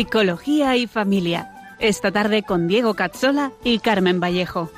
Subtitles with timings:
[0.00, 1.76] Psicología y Familia.
[1.78, 4.70] Esta tarde con Diego Cazzola y Carmen Vallejo.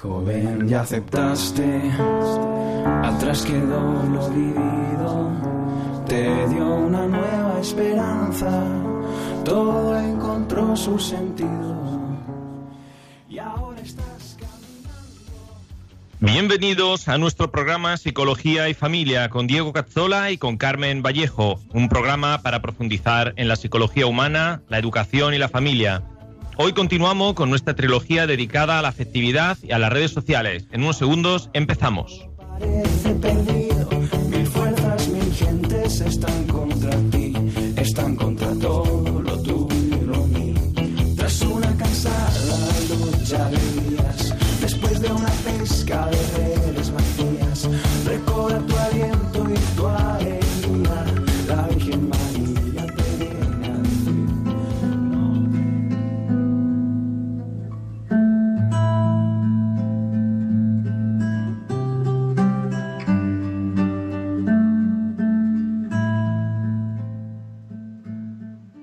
[0.00, 1.90] joven ya aceptaste,
[3.02, 3.80] atrás quedó
[4.12, 5.30] lo vivido,
[6.06, 8.93] te dio una nueva esperanza
[9.44, 11.76] todo encontró su sentido.
[13.28, 14.36] Y ahora estás
[16.20, 21.90] Bienvenidos a nuestro programa Psicología y Familia con Diego Cazzola y con Carmen Vallejo, un
[21.90, 26.02] programa para profundizar en la psicología humana, la educación y la familia.
[26.56, 30.66] Hoy continuamos con nuestra trilogía dedicada a la afectividad y a las redes sociales.
[30.72, 32.26] En unos segundos empezamos.
[32.58, 33.90] Parece perdido,
[34.30, 37.34] mil fuerzas, mil gentes están contra ti,
[37.76, 38.83] están contra todo
[45.04, 47.68] de una pesca de redes vacías,
[48.06, 51.04] recobra tu aliento y tu alegría.
[51.46, 53.78] La Virgen María te viene a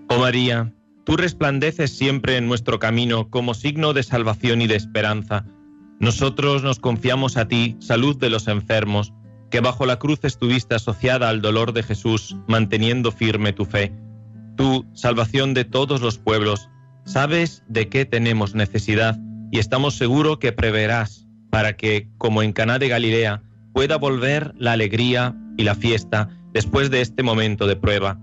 [0.10, 0.72] Oh María,
[1.04, 5.46] tú resplandeces siempre en nuestro camino como signo de salvación y de esperanza.
[6.02, 9.14] Nosotros nos confiamos a ti, salud de los enfermos,
[9.52, 13.94] que bajo la cruz estuviste asociada al dolor de Jesús, manteniendo firme tu fe.
[14.58, 16.72] Tú, salvación de todos los pueblos,
[17.06, 19.20] sabes de qué tenemos necesidad
[19.52, 24.72] y estamos seguros que preverás para que, como en Caná de Galilea, pueda volver la
[24.72, 28.20] alegría y la fiesta después de este momento de prueba.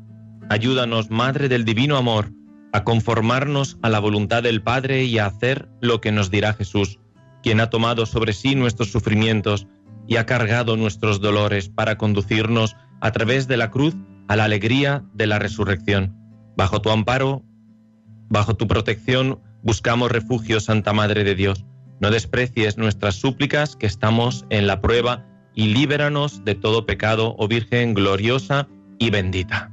[0.48, 2.32] Ayúdanos, Madre del Divino Amor,
[2.72, 6.98] a conformarnos a la voluntad del Padre y a hacer lo que nos dirá Jesús,
[7.42, 9.66] quien ha tomado sobre sí nuestros sufrimientos
[10.06, 13.94] y ha cargado nuestros dolores para conducirnos a través de la cruz
[14.28, 16.16] a la alegría de la resurrección.
[16.56, 17.42] Bajo tu amparo,
[18.28, 21.64] bajo tu protección, buscamos refugio, Santa Madre de Dios.
[22.00, 27.48] No desprecies nuestras súplicas, que estamos en la prueba, y líbranos de todo pecado, oh
[27.48, 28.68] Virgen gloriosa
[28.98, 29.72] y bendita.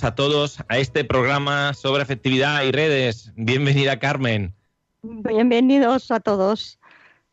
[0.00, 3.32] Bienvenidos a todos a este programa sobre afectividad y redes.
[3.36, 4.54] Bienvenida Carmen.
[5.02, 6.78] Bienvenidos a todos.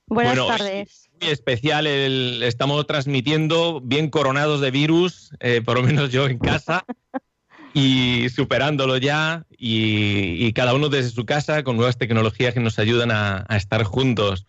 [0.08, 1.10] Buenas Bueno, tardes.
[1.22, 6.40] Muy especial, el- estamos transmitiendo bien coronados de virus, eh, por lo menos yo en
[6.40, 6.84] casa,
[7.74, 12.80] y superándolo ya, y, y cada uno desde su casa con nuevas tecnologías que nos
[12.80, 14.46] ayudan a, a estar juntos.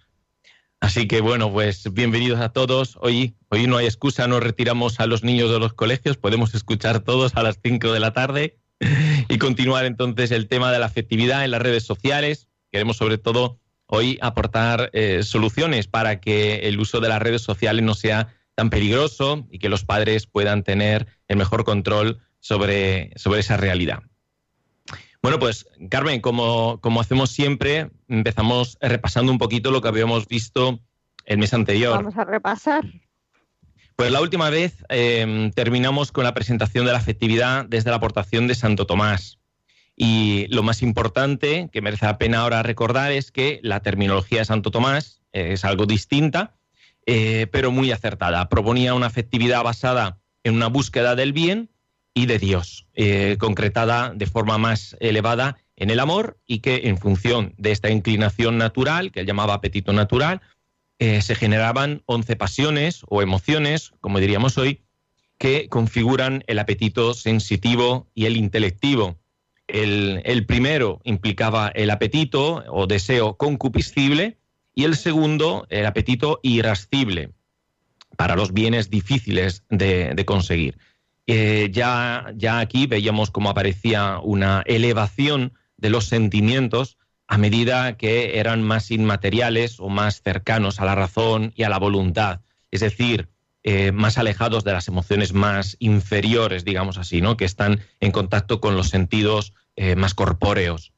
[0.81, 2.97] Así que bueno, pues bienvenidos a todos.
[3.01, 7.01] Hoy, hoy no hay excusa, nos retiramos a los niños de los colegios, podemos escuchar
[7.01, 8.59] todos a las 5 de la tarde
[9.29, 12.47] y continuar entonces el tema de la afectividad en las redes sociales.
[12.71, 17.85] Queremos sobre todo hoy aportar eh, soluciones para que el uso de las redes sociales
[17.85, 23.41] no sea tan peligroso y que los padres puedan tener el mejor control sobre, sobre
[23.41, 24.03] esa realidad.
[25.23, 30.81] Bueno, pues Carmen, como, como hacemos siempre, empezamos repasando un poquito lo que habíamos visto
[31.25, 31.97] el mes anterior.
[31.97, 32.85] Vamos a repasar.
[33.97, 38.47] Pues la última vez eh, terminamos con la presentación de la afectividad desde la aportación
[38.47, 39.41] de Santo Tomás.
[39.97, 44.45] Y lo más importante que merece la pena ahora recordar es que la terminología de
[44.45, 46.55] Santo Tomás eh, es algo distinta,
[47.07, 48.49] eh, pero muy acertada.
[48.49, 51.69] Proponía una afectividad basada en una búsqueda del bien
[52.19, 56.99] y de Dios, eh, concretada de forma más elevada en el amor y que en
[56.99, 60.41] función de esta inclinación natural, que él llamaba apetito natural,
[60.99, 64.83] eh, se generaban 11 pasiones o emociones, como diríamos hoy,
[65.39, 69.17] que configuran el apetito sensitivo y el intelectivo.
[69.69, 74.39] El, primero implicaba el apetito o deseo concupiscible
[74.75, 77.31] y el segundo el apetito irascible
[78.17, 80.79] para los bienes difíciles de conseguir.
[81.31, 82.25] Eh, ya,
[82.59, 86.97] aquí veíamos cómo aparecía una elevación de los sentimientos
[87.27, 91.79] a medida que eran más inmateriales o más cercanos a la razón y a la
[91.79, 92.41] voluntad,
[92.71, 93.29] es decir,
[93.63, 97.37] eh, más alejados de las emociones más inferiores, digamos así, ¿no?
[97.37, 100.95] que están en contacto con los sentidos eh, más corpóreos.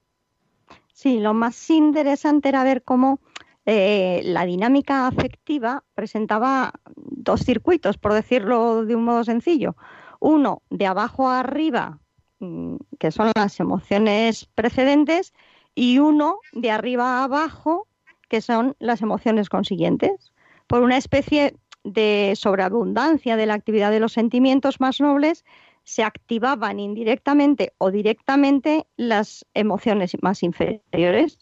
[0.93, 3.19] Sí, lo más interesante era ver cómo
[3.67, 9.77] la dinámica afectiva presentaba dos circuitos, por decirlo de un modo sencillo.
[10.21, 11.99] Uno de abajo a arriba,
[12.39, 15.33] mm, que son las emociones precedentes,
[15.75, 17.89] y uno de arriba a abajo,
[18.29, 20.33] que son las emociones consiguientes.
[20.67, 25.45] Por una especie de sobreabundancia de la actividad de los sentimientos más nobles,
[25.85, 31.39] se activaban indirectamente o directamente las emociones más inferiores.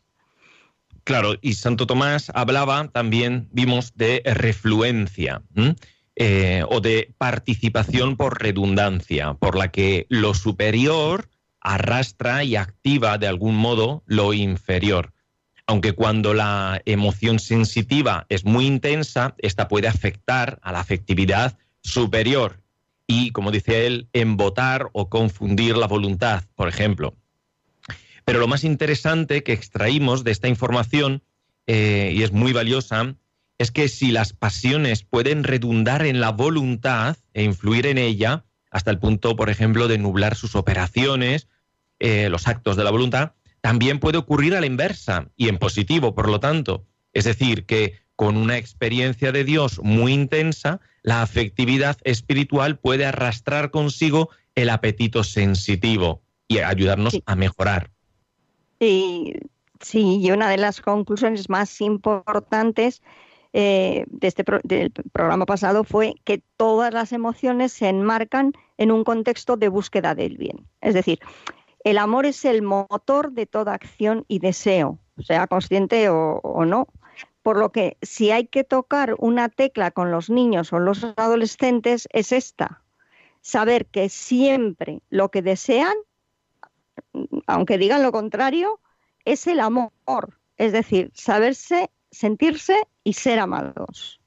[1.05, 5.43] Claro, y Santo Tomás hablaba también, vimos, de refluencia
[6.21, 11.29] eh, o de participación por redundancia, por la que lo superior
[11.61, 15.13] arrastra y activa de algún modo lo inferior.
[15.69, 22.63] Aunque cuando la emoción sensitiva es muy intensa, esta puede afectar a la afectividad superior
[23.07, 27.15] y, como dice él, embotar o confundir la voluntad, por ejemplo.
[28.25, 31.23] Pero lo más interesante que extraímos de esta información,
[31.69, 33.15] eh, y es muy valiosa,
[33.59, 38.91] es que si las pasiones pueden redundar en la voluntad e influir en ella, hasta
[38.91, 41.49] el punto, por ejemplo, de nublar sus operaciones,
[41.99, 46.15] eh, los actos de la voluntad, también puede ocurrir a la inversa y en positivo,
[46.15, 46.87] por lo tanto.
[47.13, 53.71] Es decir, que con una experiencia de Dios muy intensa, la afectividad espiritual puede arrastrar
[53.71, 57.91] consigo el apetito sensitivo y ayudarnos a mejorar.
[58.81, 59.35] Sí,
[59.81, 63.03] sí, y una de las conclusiones más importantes
[63.53, 69.05] eh, de este del programa pasado fue que todas las emociones se enmarcan en un
[69.05, 70.67] contexto de búsqueda del bien.
[70.81, 71.19] Es decir,
[71.85, 76.89] el amor es el motor de toda acción y deseo, sea consciente o no.
[77.43, 82.07] Por lo que si hay que tocar una tecla con los niños o los adolescentes
[82.13, 82.83] es esta,
[83.41, 85.95] saber que siempre lo que desean,
[87.47, 88.81] aunque digan lo contrario,
[89.25, 89.93] es el amor,
[90.57, 92.77] es decir, saberse, sentirse
[93.09, 94.21] y ser amados.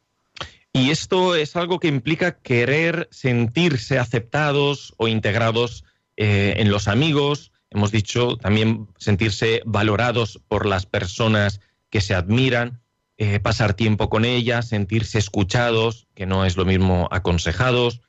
[0.73, 5.83] Y esto es algo que implica querer sentirse aceptados o integrados
[6.17, 11.61] eh, en los amigos, hemos dicho también sentirse valorados por las personas
[11.91, 12.81] que se admiran
[13.17, 18.01] eh, pasar tiempo con ella, sentirse escuchados, que no es lo mismo aconsejados,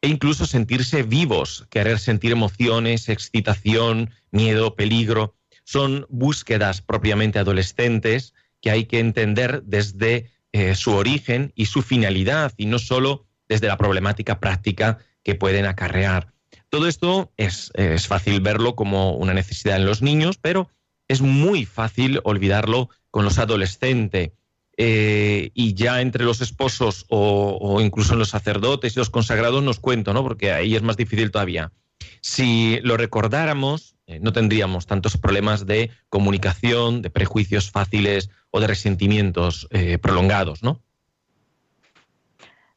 [0.00, 5.34] e incluso sentirse vivos, querer sentir emociones, excitación, miedo, peligro.
[5.64, 12.52] Son búsquedas propiamente adolescentes que hay que entender desde eh, su origen y su finalidad,
[12.56, 16.32] y no solo desde la problemática práctica que pueden acarrear.
[16.68, 20.70] Todo esto es, es fácil verlo como una necesidad en los niños, pero
[21.08, 24.30] es muy fácil olvidarlo con los adolescentes
[24.76, 29.78] eh, y ya entre los esposos o, incluso en los sacerdotes y los consagrados nos
[29.78, 30.22] cuento, ¿no?
[30.22, 31.72] Porque ahí es más difícil todavía.
[32.20, 38.66] Si lo recordáramos, eh, no tendríamos tantos problemas de comunicación, de prejuicios fáciles o de
[38.66, 40.80] resentimientos eh, prolongados, ¿no?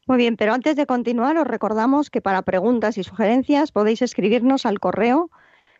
[0.06, 4.66] Muy bien, pero antes de continuar os recordamos que para preguntas y sugerencias podéis escribirnos
[4.66, 5.30] al correo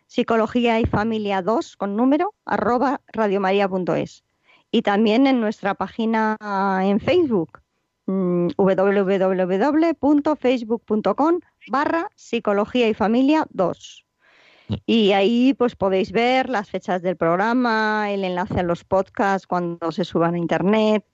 [0.06, 4.22] psicología y familia 2 con número arroba radiomaria.es
[4.70, 6.36] y también en nuestra página
[6.82, 7.60] en Facebook
[8.06, 14.04] mm, www.facebook.com barra psicología y familia 2.
[14.68, 14.74] Mm.
[14.86, 19.92] Y ahí pues podéis ver las fechas del programa, el enlace a los podcasts cuando
[19.92, 21.04] se suban a internet,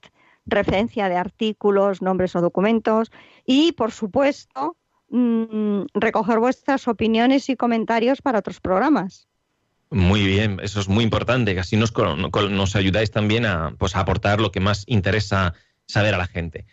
[0.47, 3.11] referencia de artículos, nombres o documentos
[3.47, 4.77] y por supuesto
[5.09, 9.29] mm, recoger vuestras opiniones y comentarios para otros programas.
[9.91, 11.93] Muy bien, eso es muy importante, que así nos,
[12.51, 15.55] nos ayudáis también a, pues, a aportar lo que más interesa
[15.87, 16.65] saber a la gente.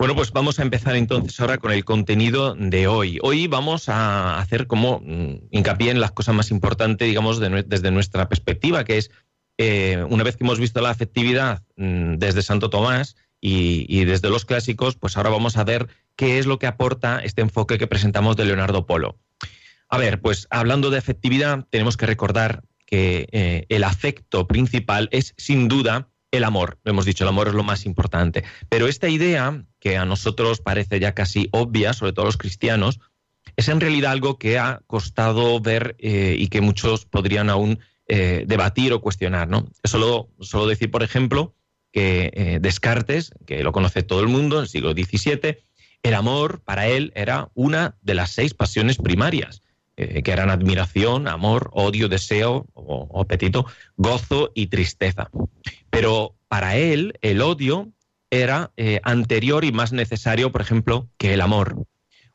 [0.00, 3.18] Bueno, pues vamos a empezar entonces ahora con el contenido de hoy.
[3.20, 8.26] Hoy vamos a hacer como mm, hincapié en las cosas más importantes, digamos, desde nuestra
[8.26, 9.10] perspectiva, que es,
[9.58, 14.30] eh, una vez que hemos visto la afectividad mm, desde Santo Tomás y, y, desde
[14.30, 17.86] los clásicos, pues ahora vamos a ver qué es lo que aporta este enfoque que
[17.86, 19.18] presentamos de Leonardo Polo.
[19.90, 25.34] A ver, pues hablando de afectividad, tenemos que recordar que eh, el afecto principal es
[25.36, 26.78] sin duda el amor.
[26.84, 28.44] Lo hemos dicho, el amor es lo más importante.
[28.68, 33.00] Pero esta idea, que a nosotros parece ya casi obvia, sobre todo a los cristianos,
[33.56, 38.44] es en realidad algo que ha costado ver eh, y que muchos podrían aún eh,
[38.46, 39.48] debatir o cuestionar.
[39.48, 39.68] ¿no?
[39.82, 41.54] Solo, solo decir, por ejemplo,
[41.92, 45.58] que Descartes, que lo conoce todo el mundo, en el siglo XVII,
[46.02, 49.62] el amor para él era una de las seis pasiones primarias.
[49.96, 53.66] eh, que eran admiración, amor, odio, deseo o, apetito,
[53.98, 55.30] gozo y tristeza.
[55.90, 57.92] Pero para él el odio
[58.30, 61.86] era eh, anterior y más necesario, por ejemplo, que el amor.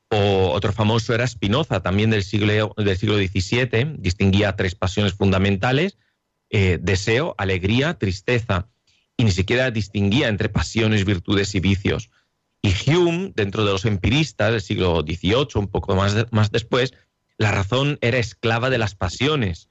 [0.10, 5.98] O otro famoso era Spinoza, también del siglo, del siglo XVII, distinguía tres pasiones fundamentales,
[6.50, 8.68] eh, deseo, alegría, tristeza,
[9.18, 12.10] y ni siquiera distinguía entre pasiones, virtudes y vicios.
[12.62, 16.94] Y Hume, dentro de los empiristas del siglo XVIII, un poco más, más después,
[17.38, 19.70] la razón era esclava de las pasiones.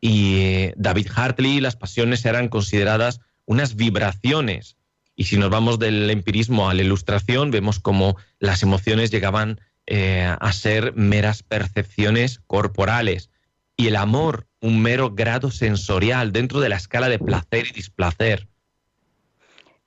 [0.00, 4.76] Y eh, David Hartley, las pasiones eran consideradas unas vibraciones.
[5.16, 10.30] Y si nos vamos del empirismo a la ilustración, vemos como las emociones llegaban eh,
[10.38, 13.30] a ser meras percepciones corporales
[13.76, 18.48] y el amor un mero grado sensorial dentro de la escala de placer y displacer.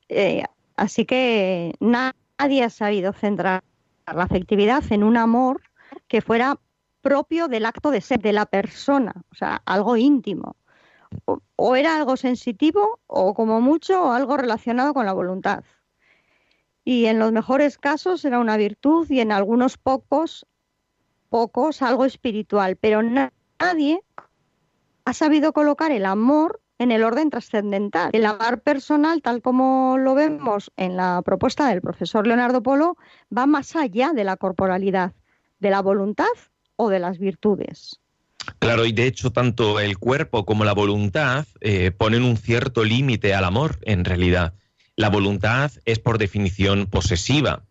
[0.08, 0.44] Eh,
[0.76, 3.64] así que nadie ha sabido centrar
[4.08, 5.62] la afectividad en un amor
[6.08, 6.60] que fuera
[7.02, 10.56] propio del acto de ser de la persona, o sea, algo íntimo.
[11.56, 15.64] O era algo sensitivo o como mucho algo relacionado con la voluntad
[16.90, 20.48] y en los mejores casos era una virtud y en algunos pocos,
[21.30, 24.02] pocos algo espiritual, pero nadie
[25.06, 28.10] ha sabido colocar el amor en el orden trascendental.
[28.12, 32.98] El amar personal, tal como lo vemos en la propuesta del profesor Leonardo Polo,
[33.36, 35.14] va más allá de la corporalidad,
[35.60, 36.26] de la voluntad
[36.76, 38.00] o de las virtudes.
[38.60, 43.34] Claro, y de hecho tanto el cuerpo como la voluntad eh, ponen un cierto límite
[43.34, 44.54] al amor en realidad.
[44.96, 47.64] La voluntad es por definición posesiva,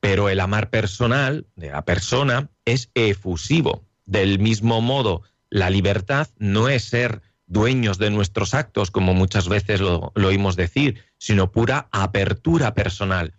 [0.00, 3.84] pero el amar personal de la persona es efusivo.
[4.04, 9.80] Del mismo modo, la libertad no es ser dueños de nuestros actos, como muchas veces
[9.80, 13.34] lo, oímos decir, sino pura apertura personal.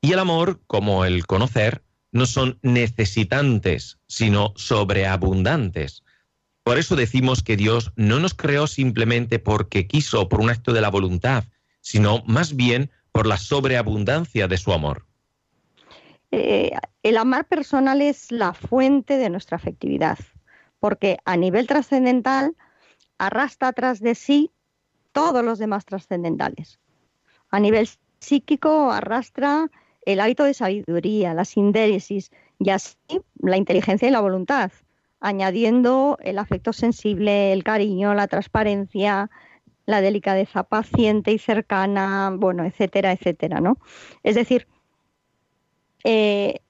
[0.00, 6.03] Y el amor, como el conocer, no son necesitantes, sino sobreabundantes.
[6.64, 10.80] Por eso decimos que Dios no nos creó simplemente porque quiso, por un acto de
[10.80, 11.44] la voluntad,
[11.82, 15.04] sino más bien por la sobreabundancia de su amor.
[16.30, 20.18] Eh, el amar personal es la fuente de nuestra afectividad,
[20.80, 22.56] porque a nivel trascendental
[23.18, 24.50] arrastra tras de sí
[25.12, 26.80] todos los demás trascendentales.
[27.50, 27.88] A nivel
[28.20, 29.70] psíquico arrastra
[30.06, 32.96] el hábito de sabiduría, la sindéresis y así
[33.38, 34.72] la inteligencia y la voluntad,
[35.24, 39.30] añadiendo el afecto sensible, el cariño, la transparencia,
[39.86, 43.78] la delicadeza paciente y cercana, bueno, etcétera, etcétera, ¿no?
[44.22, 44.68] Es decir,
[46.04, 46.60] eh,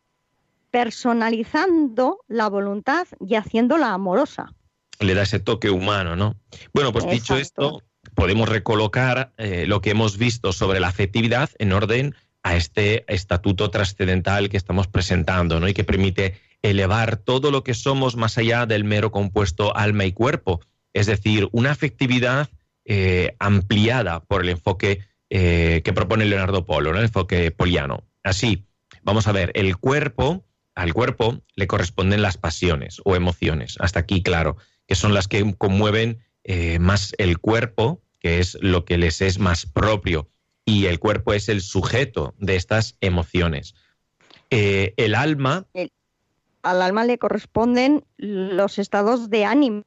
[0.71, 4.55] personalizando la voluntad y haciéndola amorosa.
[5.01, 6.37] Le da ese toque humano, ¿no?
[6.73, 7.83] Bueno, pues dicho esto,
[8.15, 13.71] podemos recolocar eh, lo que hemos visto sobre la afectividad en orden a este estatuto
[13.71, 15.67] trascendental que estamos presentando, ¿no?
[15.67, 20.13] Y que permite elevar todo lo que somos más allá del mero compuesto alma y
[20.13, 20.63] cuerpo.
[20.95, 22.49] Es decir, una afectividad
[22.87, 28.05] eh, ampliada por el enfoque eh, que propone Leonardo Polo, el enfoque poliano.
[28.23, 28.65] Así,
[29.03, 34.23] vamos a ver, el cuerpo, al cuerpo le corresponden las pasiones o emociones, hasta aquí
[34.23, 34.57] claro,
[34.87, 39.39] que son las que conmueven eh, más el cuerpo, que es lo que les es
[39.39, 40.31] más propio,
[40.65, 43.75] y el cuerpo es el sujeto de estas emociones.
[44.49, 45.67] el alma...
[46.65, 49.85] al alma le corresponden los estados de ánimo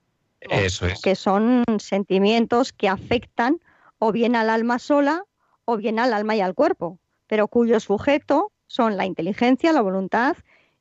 [1.03, 3.59] que son sentimientos que afectan
[3.99, 5.23] o bien al alma sola
[5.65, 10.37] o bien al alma y al cuerpo, pero cuyo sujeto son la inteligencia, la voluntad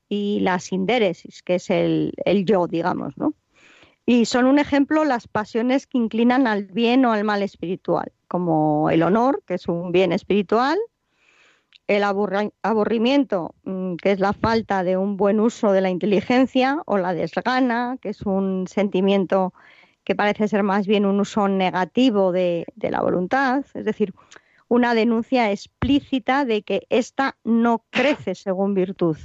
[0.09, 2.12] y la sindéresis, que es el,
[2.45, 3.35] yo, digamos, ¿no?
[4.05, 8.88] Y son un ejemplo las pasiones que inclinan al bien o al mal espiritual, como
[8.91, 10.79] el honor, que es un bien espiritual,
[11.88, 16.99] el aburrimiento, mm, que es la falta de un buen uso de la inteligencia, o
[16.99, 19.55] la desgana, que es un sentimiento
[20.05, 24.14] que parece ser más bien un uso negativo de, la voluntad, es decir,
[24.69, 29.16] una denuncia explícita de que ésta no crece según virtud.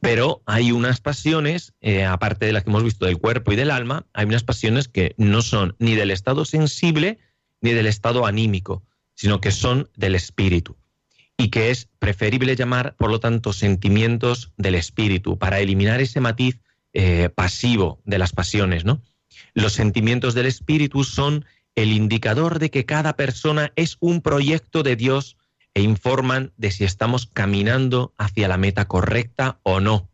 [0.00, 3.70] Pero hay unas pasiones, eh, aparte de las que hemos visto del cuerpo y del
[3.70, 7.18] alma, hay unas pasiones que no son ni del estado sensible
[7.60, 8.82] ni del estado anímico,
[9.14, 10.76] sino que son del espíritu
[11.38, 16.58] y que es preferible llamar, por lo tanto, sentimientos del espíritu, para eliminar ese matiz
[16.92, 19.00] eh, pasivo de las pasiones, ¿no?
[19.54, 24.96] Los sentimientos del espíritu son el indicador de que cada persona es un proyecto de
[24.96, 25.36] Dios
[25.74, 30.10] e informan de si estamos caminando hacia la meta correcta o no.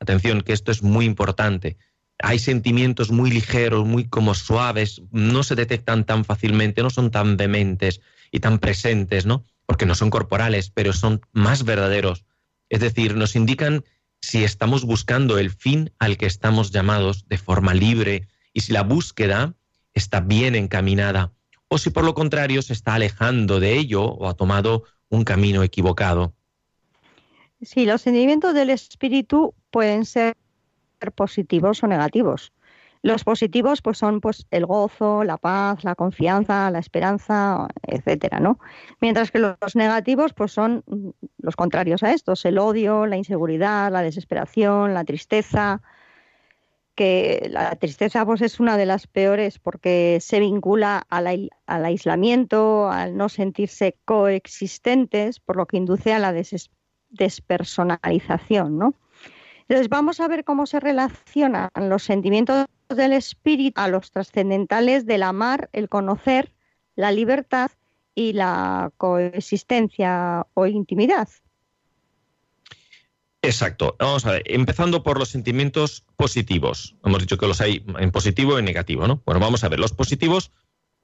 [0.00, 1.76] Atención, que esto es muy importante.
[2.18, 7.36] Hay sentimientos muy ligeros, muy como suaves, no se detectan tan fácilmente, no son tan
[7.36, 8.00] vehementes
[8.30, 9.44] y tan presentes, ¿no?
[9.72, 12.26] Porque no son corporales, pero son más verdaderos.
[12.68, 13.86] Es decir, nos indican
[14.20, 18.82] si estamos buscando el fin al que estamos llamados de forma libre y si la
[18.82, 19.54] búsqueda
[19.94, 21.32] está bien encaminada
[21.68, 25.62] o si por lo contrario se está alejando de ello o ha tomado un camino
[25.62, 26.34] equivocado.
[27.62, 30.36] Sí, los sentimientos del espíritu pueden ser
[31.14, 32.52] positivos o negativos.
[33.02, 38.60] Los positivos pues son pues el gozo, la paz, la confianza, la esperanza, etcétera, ¿no?
[39.00, 40.84] Mientras que los negativos pues son
[41.38, 45.82] los contrarios a estos, el odio, la inseguridad, la desesperación, la tristeza,
[46.94, 52.88] que la tristeza pues es una de las peores porque se vincula al, al aislamiento,
[52.90, 56.32] al no sentirse coexistentes, por lo que induce a la
[57.08, 58.94] despersonalización, ¿no?
[59.72, 65.22] Entonces vamos a ver cómo se relacionan los sentimientos del espíritu a los trascendentales del
[65.22, 66.52] amar, el conocer,
[66.94, 67.70] la libertad
[68.14, 71.26] y la coexistencia o intimidad.
[73.40, 73.96] Exacto.
[73.98, 76.94] Vamos a ver, empezando por los sentimientos positivos.
[77.02, 79.22] Hemos dicho que los hay en positivo y en negativo, ¿no?
[79.24, 79.80] Bueno, vamos a ver.
[79.80, 80.50] Los positivos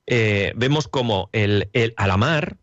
[0.07, 2.59] eh, vemos como el, el, al amar,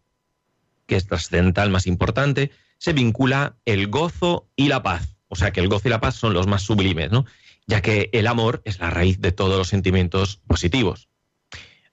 [0.86, 5.15] que es trascendental más importante, se vincula el gozo y la paz.
[5.36, 7.26] O sea que el gozo y la paz son los más sublimes, ¿no?
[7.68, 11.10] ya que el amor es la raíz de todos los sentimientos positivos.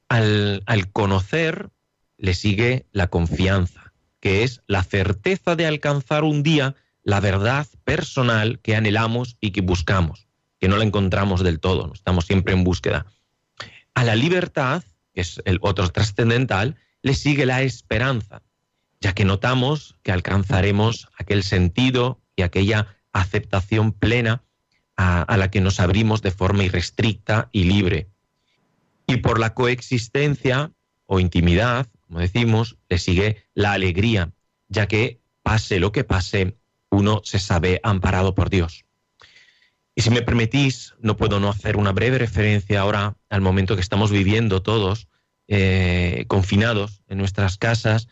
[0.08, 1.70] Al, conocer
[2.18, 8.60] le sigue la confianza, que es la certeza de alcanzar un día la verdad personal
[8.60, 10.28] que anhelamos y que buscamos,
[10.60, 11.94] que no la encontramos del todo, ¿no?
[11.94, 13.06] estamos siempre en búsqueda.
[13.94, 18.42] A la libertad, que es el otro trascendental, le sigue la esperanza,
[19.00, 24.42] ya que notamos que alcanzaremos aquel sentido y aquella aceptación plena
[24.96, 28.08] a, la que nos abrimos de forma irrestricta y libre.
[29.06, 30.72] Y por la coexistencia
[31.06, 34.32] o intimidad, como decimos, le sigue la alegría,
[34.68, 36.56] ya que pase lo que pase,
[36.90, 38.84] uno se sabe amparado por Dios.
[39.94, 43.82] Y si me permitís, no puedo no hacer una breve referencia ahora al momento que
[43.82, 45.08] estamos viviendo todos,
[45.48, 48.08] eh, confinados en nuestras casas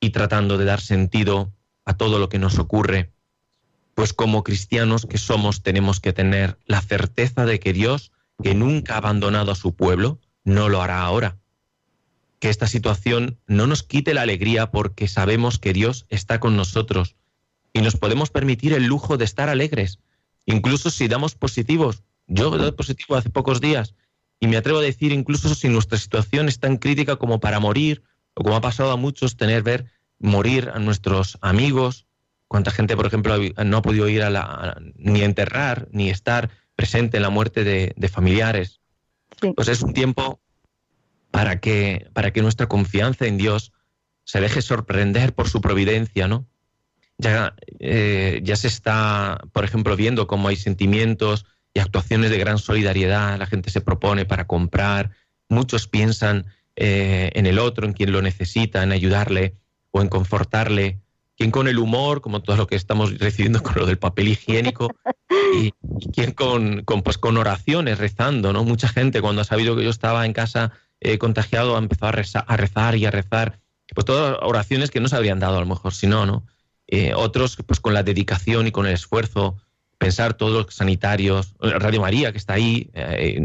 [0.00, 1.52] y tratando de dar sentido
[1.84, 3.12] a todo lo que nos ocurre
[3.94, 8.94] pues como cristianos que somos tenemos que tener la certeza de que Dios, que nunca
[8.94, 11.38] ha abandonado a su pueblo, no lo hará ahora.
[12.38, 17.16] Que esta situación no nos quite la alegría porque sabemos que Dios está con nosotros
[17.72, 19.98] y nos podemos permitir el lujo de estar alegres,
[20.46, 22.02] incluso si damos positivos.
[22.26, 23.94] Yo he dado positivo hace pocos días
[24.40, 28.02] y me atrevo a decir incluso si nuestra situación es tan crítica como para morir
[28.34, 29.86] o como ha pasado a muchos tener ver
[30.18, 32.06] morir a nuestros amigos,
[32.52, 33.34] cuánta gente, por ejemplo,
[33.64, 37.64] no ha podido ir a la, ni a enterrar, ni estar presente en la muerte
[37.64, 38.82] de, familiares.
[39.56, 40.38] Pues es un tiempo
[41.30, 43.72] para que, para que nuestra confianza en Dios
[44.24, 46.46] se deje sorprender por su providencia, ¿no?
[47.16, 52.58] Ya, eh, ya se está, por ejemplo, viendo cómo hay sentimientos y actuaciones de gran
[52.58, 55.12] solidaridad, la gente se propone para comprar,
[55.48, 56.44] muchos piensan
[56.76, 59.54] eh, en el otro, en quien lo necesita, en ayudarle
[59.90, 61.01] o en confortarle,
[61.36, 64.94] quien con el humor, como todo lo que estamos recibiendo con lo del papel higiénico,
[65.56, 65.72] y,
[66.12, 68.64] quien con, pues, con oraciones, rezando, ¿no?
[68.64, 72.56] Mucha gente cuando ha sabido que yo estaba en casa eh, contagiado ha empezado a,
[72.56, 73.60] rezar, y a rezar,
[73.94, 76.44] pues todas oraciones que no se habrían dado a lo mejor si no, ¿no?
[76.86, 79.56] Eh, otros pues con la dedicación y con el esfuerzo,
[79.98, 83.40] pensar todos los sanitarios, Radio María que está ahí eh,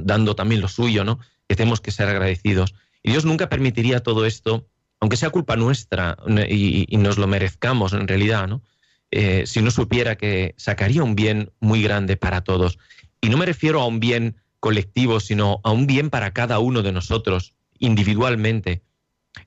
[0.00, 1.18] dando también lo suyo, ¿no?
[1.48, 2.74] Que tenemos que ser agradecidos.
[3.02, 4.66] Y Dios nunca permitiría todo esto
[5.00, 6.16] aunque sea culpa nuestra
[6.48, 8.62] y, nos lo merezcamos en realidad, ¿no?
[9.10, 12.78] Eh, si no supiera que sacaría un bien muy grande para todos.
[13.20, 16.82] Y no me refiero a un bien colectivo, sino a un bien para cada uno
[16.82, 18.82] de nosotros, individualmente.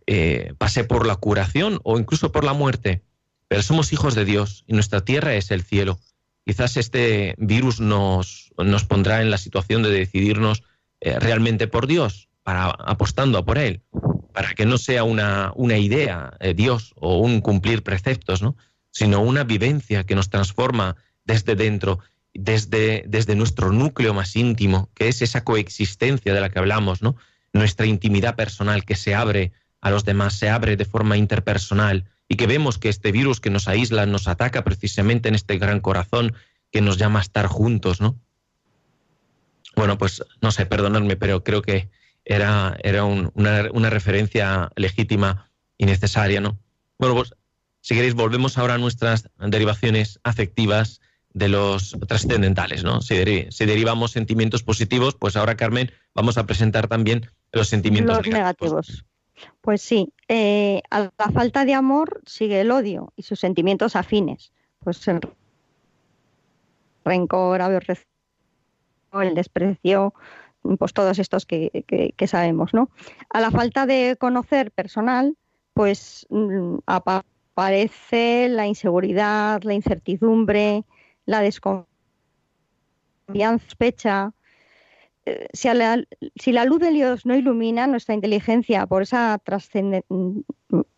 [0.06, 3.02] Eh, pase por la curación o incluso por la muerte,
[3.48, 6.00] pero somos hijos de Dios y nuestra tierra es el cielo.
[6.46, 10.64] Quizás este virus nos, nos pondrá en la situación de decidirnos
[11.02, 13.82] eh, realmente por Dios, para apostando a por Él,
[14.34, 18.56] para que no sea una, una idea, eh, Dios, o un cumplir preceptos, ¿no?
[18.92, 22.00] sino una vivencia que nos transforma desde dentro,
[22.34, 27.16] desde, desde nuestro núcleo más íntimo, que es esa coexistencia de la que hablamos, ¿no?
[27.54, 32.36] nuestra intimidad personal que se abre a los demás, se abre de forma interpersonal y
[32.36, 36.34] que vemos que este virus que nos aísla nos ataca precisamente en este gran corazón
[36.72, 38.20] que nos llama a estar juntos, ¿no?
[39.76, 41.90] Bueno, pues no sé, perdonadme, pero creo que
[42.26, 46.58] era, era una, referencia legítima y necesaria, ¿no?
[46.98, 47.34] Bueno, pues
[47.82, 51.02] si queréis volvemos ahora a nuestras derivaciones afectivas
[51.34, 53.02] de los trascendentales, ¿no?
[53.02, 59.06] Si, derivamos sentimientos positivos, pues ahora, Carmen, vamos a presentar también los sentimientos negativos.
[59.62, 64.52] Pues sí, eh, a la falta de amor sigue el odio y sus sentimientos afines.
[64.80, 65.22] Pues en
[67.06, 67.62] rencor,
[69.14, 70.14] el desprecio,
[70.78, 72.90] pues todos estos que, sabemos, ¿no?
[73.30, 75.36] A la falta de conocer personal,
[75.74, 80.84] pues mm, aparece la inseguridad, la incertidumbre,
[81.26, 81.88] la desconfianza,
[83.66, 84.34] sospecha,
[85.54, 89.40] si, la, luz de Dios no ilumina nuestra inteligencia por esa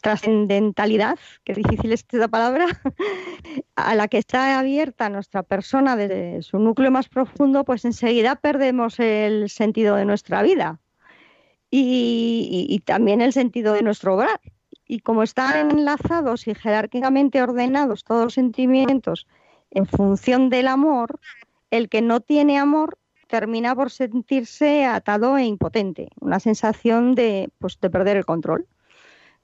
[0.01, 2.65] trascendentalidad, que difícil es esta palabra,
[3.75, 8.99] a la que está abierta nuestra persona desde su núcleo más profundo, pues enseguida perdemos
[8.99, 10.79] el sentido de nuestra vida
[11.69, 14.41] y, y también el sentido de nuestro obrar.
[14.85, 19.25] Y como están enlazados y jerárquicamente ordenados todos los sentimientos
[19.69, 21.19] en función del amor,
[21.69, 22.97] el que no tiene amor
[23.31, 28.67] termina por sentirse atado e impotente, una sensación de, pues, de perder el control.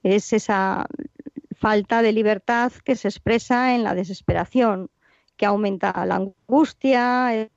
[0.04, 0.86] Es esa
[1.56, 4.89] falta de libertad que se expresa en la desesperación,
[5.38, 7.50] que aumenta la angustia, el,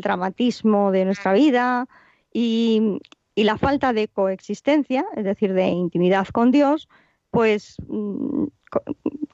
[0.00, 1.86] dramatismo de nuestra vida
[2.32, 2.98] y,
[3.36, 6.88] la falta de coexistencia, es decir, de intimidad con Dios,
[7.30, 7.76] pues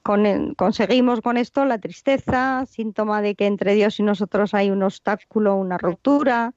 [0.05, 4.83] mm, conseguimos con esto la tristeza, síntoma de que entre Dios y nosotros hay un
[4.83, 6.53] obstáculo, una ruptura.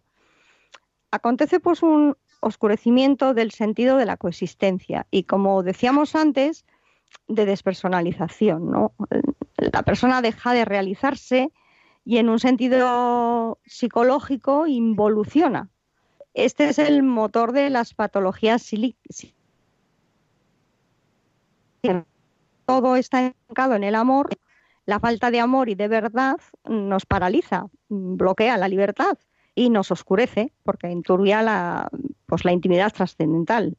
[1.11, 6.65] Acontece pues un oscurecimiento del sentido de la coexistencia y como decíamos antes,
[7.29, 8.71] de despersonalización.
[8.71, 8.93] ¿no?
[9.57, 11.53] La persona deja de realizarse
[12.05, 15.71] y en un sentido psicológico involuciona.
[16.35, 18.63] Este es el motor de las patologías
[22.67, 24.31] todo está enfocado en el amor,
[24.87, 26.37] la falta de amor y de verdad
[26.69, 29.19] nos paraliza, bloquea la libertad
[29.55, 31.89] y nos oscurece porque enturbia la,
[32.27, 33.77] pues, la intimidad trascendental.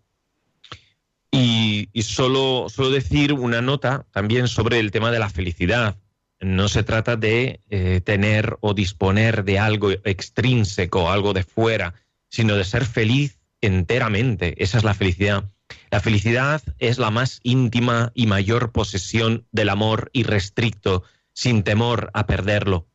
[1.31, 5.97] Y, solo, solo, decir una nota también sobre el tema de la felicidad.
[6.39, 11.93] No se trata de eh, tener o disponer de algo extrínseco, algo de fuera,
[12.29, 14.61] sino de ser feliz enteramente.
[14.63, 15.43] Esa es la felicidad.
[15.91, 22.27] La felicidad es la más íntima y mayor posesión del amor irrestricto, sin temor a
[22.27, 22.87] perderlo.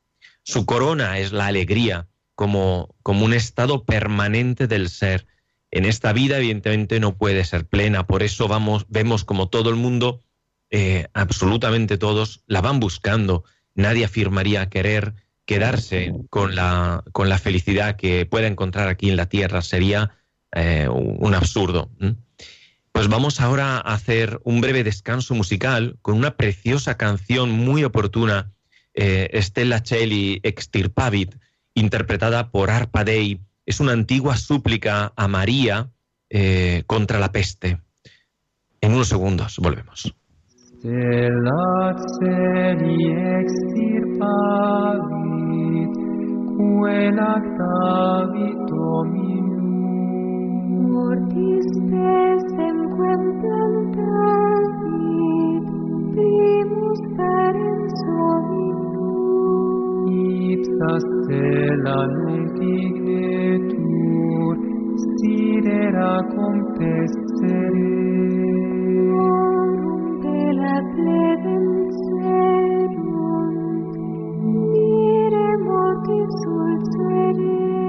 [0.43, 5.27] Su corona es la alegría, como, como un estado permanente del ser.
[5.71, 9.77] En esta vida, evidentemente, no puede ser plena, por eso vamos, vemos como todo el
[9.77, 10.23] mundo,
[10.71, 13.45] eh, absolutamente todos, la van buscando.
[13.75, 19.27] Nadie afirmaría querer quedarse con la, con la felicidad que pueda encontrar aquí en la
[19.27, 19.63] tierra.
[19.63, 20.13] Sería
[20.53, 21.91] eh, un absurdo.
[22.92, 28.53] Pues vamos ahora a hacer un breve descanso musical con una preciosa canción muy oportuna,
[28.94, 31.37] eh, Stella Celli Extirpavit,
[31.74, 33.40] interpretada por Arpa Dei.
[33.64, 35.90] Es una antigua súplica a María
[36.29, 37.81] eh, contra la peste.
[38.81, 40.14] En unos segundos volvemos.
[40.83, 41.90] Stella
[50.88, 52.16] mortis te
[52.55, 53.73] semquentem
[56.14, 58.90] primus parens hominum
[60.53, 64.55] ipsa stella nec ignetur
[65.05, 67.88] sidera compestere.
[69.25, 71.66] Orum de la plebem
[72.07, 73.90] serunt
[74.73, 77.80] mire mortis ulcere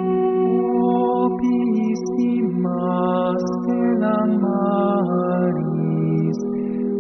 [4.02, 5.60] la maris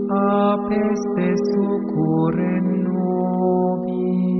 [0.10, 2.52] apeste succurre
[2.86, 4.31] nobis.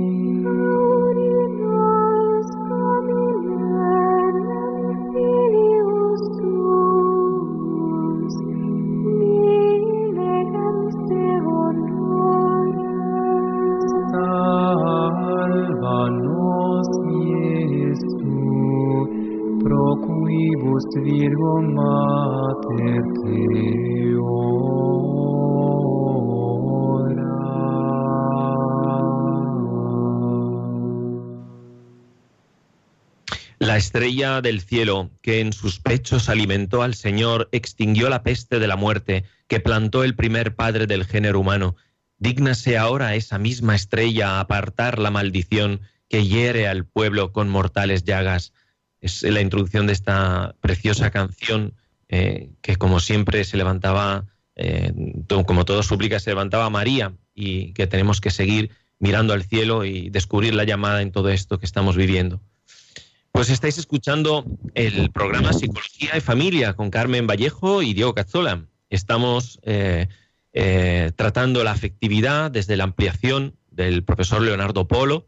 [33.58, 38.66] La estrella del cielo, que en sus pechos alimentó al Señor, extinguió la peste de
[38.66, 41.76] la muerte, que plantó el primer padre del género humano.
[42.18, 48.52] Dígnase ahora esa misma estrella apartar la maldición que hiere al pueblo con mortales llagas
[49.02, 51.74] es la introducción de esta preciosa canción
[52.08, 54.92] eh, que como siempre se levantaba, eh,
[55.44, 60.08] como todo suplica, se levantaba María y que tenemos que seguir mirando al cielo y
[60.10, 62.40] descubrir la llamada en todo esto que estamos viviendo.
[63.32, 68.66] Pues estáis escuchando el programa Psicología y Familia con Carmen Vallejo y Diego Cazzola.
[68.88, 70.06] Estamos eh,
[71.16, 75.26] tratando la afectividad desde la ampliación del profesor Leonardo Polo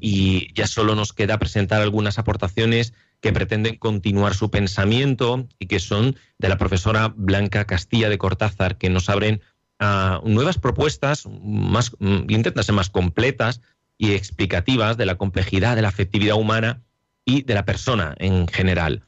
[0.00, 5.78] y ya solo nos queda presentar algunas aportaciones que pretenden continuar su pensamiento y que
[5.78, 9.40] son de la profesora Blanca Castilla de Cortázar, que nos abren
[9.78, 13.60] a nuevas propuestas, más, mm, intentan ser más completas
[13.96, 16.82] y explicativas de la complejidad de la afectividad humana
[17.24, 19.02] y de la persona en general.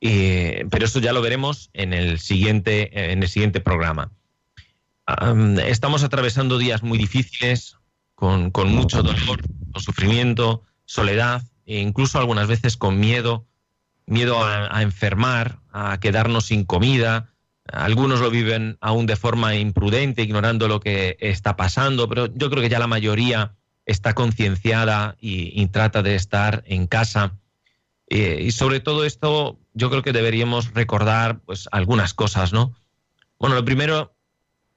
[0.00, 4.10] Eh, pero eso ya lo veremos en el siguiente, en el siguiente programa.
[5.64, 7.76] estamos atravesando días muy difíciles,
[8.16, 9.42] con, con, mucho dolor,
[9.76, 13.46] sufrimiento, soledad, e incluso algunas veces con miedo,
[14.10, 17.30] miedo a, enfermar, a quedarnos sin comida.
[17.72, 22.62] Algunos lo viven aún de forma imprudente, ignorando lo que está pasando, pero yo creo
[22.62, 23.54] que ya la mayoría
[23.86, 27.38] está concienciada y, trata de estar en casa.
[28.08, 32.74] Eh, y sobre todo esto, yo creo que deberíamos recordar pues, algunas cosas, ¿no?
[33.38, 34.12] Bueno, lo primero,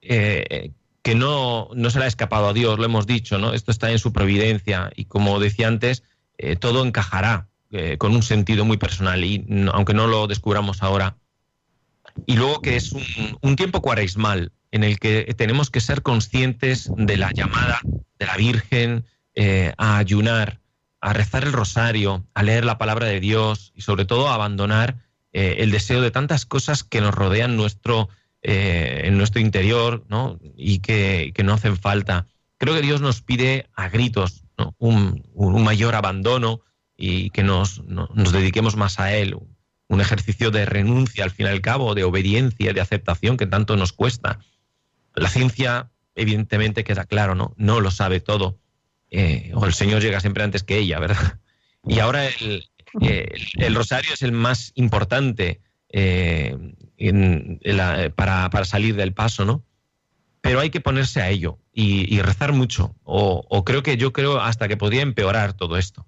[0.02, 3.54] eh, que no, no se le ha escapado a Dios, lo hemos dicho, ¿no?
[3.54, 6.04] Esto está en su providencia y como decía antes,
[6.38, 7.48] eh, todo encajará
[7.98, 11.16] con un sentido muy personal y aunque no lo descubramos ahora.
[12.28, 12.94] Y luego que es
[13.42, 17.80] un, tiempo cuaresmal en el que tenemos que ser conscientes de la llamada
[18.20, 19.06] de la Virgen
[19.78, 20.60] a ayunar,
[21.02, 24.98] a rezar el rosario, a leer la palabra de Dios y sobre todo a abandonar
[25.34, 28.08] eh, el deseo de tantas cosas que nos rodean nuestro,
[28.44, 30.40] eh, en nuestro interior ¿no?
[30.56, 32.28] y que, no hacen falta.
[32.60, 34.44] Creo que Dios nos pide a gritos
[34.78, 36.62] un, mayor abandono
[36.98, 39.38] y que nos, nos dediquemos más a Él,
[39.88, 43.76] un ejercicio de renuncia al fin y al cabo, de obediencia, de aceptación que tanto
[43.78, 44.40] nos cuesta.
[45.16, 47.54] La ciencia, evidentemente, queda claro, ¿no?
[47.58, 48.60] No lo sabe todo
[49.16, 51.40] eh, o el Señor llega siempre antes que ella, ¿verdad?
[51.86, 56.58] Y ahora el, rosario es el más importante eh,
[58.16, 59.64] para, salir del paso, ¿no?
[60.42, 64.68] Pero hay que ponerse a ello y, rezar mucho, o, creo que yo creo hasta
[64.68, 66.08] que podría empeorar todo esto.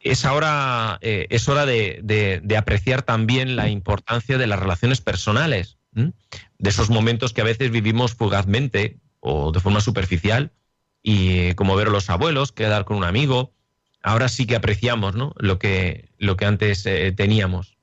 [0.00, 6.70] Es ahora eh, es hora de, apreciar también la importancia de las relaciones personales, de
[6.70, 10.52] esos momentos que a veces vivimos fugazmente o de forma superficial,
[11.02, 13.52] y como ver a los abuelos, quedar con un amigo.
[14.02, 15.34] Ahora sí que apreciamos ¿no?
[15.36, 17.76] lo, que, lo que antes eh, teníamos.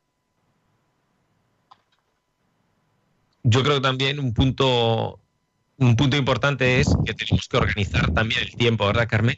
[3.43, 5.19] Yo creo que también un punto,
[5.77, 9.37] un punto importante es que tenemos que organizar también el tiempo, ¿verdad, Carmen?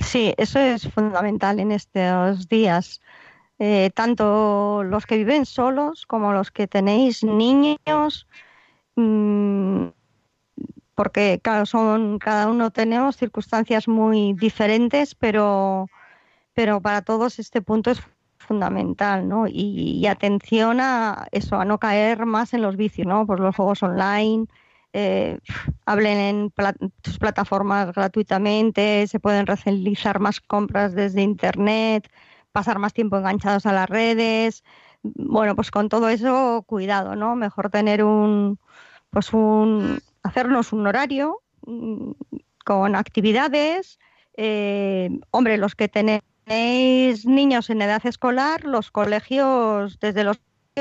[0.00, 3.00] Sí, eso es fundamental en estos días.
[3.58, 8.26] Eh, tanto los que viven solos como los que tenéis niños,
[8.96, 9.86] mmm,
[10.94, 15.86] porque claro, son, cada uno tenemos circunstancias muy diferentes, pero,
[16.54, 18.02] pero para todos este punto es
[18.38, 19.46] fundamental, ¿no?
[19.48, 23.26] Y, atención a eso, a no caer más en los vicios, ¿no?
[23.26, 24.46] Pues los juegos online,
[24.92, 25.38] eh,
[25.86, 26.52] hablen en
[27.02, 32.10] sus plataformas gratuitamente, se pueden realizar más compras desde internet,
[32.52, 34.64] pasar más tiempo enganchados a las redes.
[35.02, 37.34] Bueno, pues con todo eso, cuidado, ¿no?
[37.36, 38.58] Mejor tener un,
[39.10, 42.12] pues un, hacernos un horario mm,
[42.64, 43.98] con actividades.
[44.36, 50.38] Eh, hombre, los que tenéis niños en edad escolar, los colegios, desde los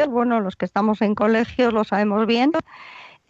[0.09, 2.51] bueno, los que estamos en colegios lo sabemos bien,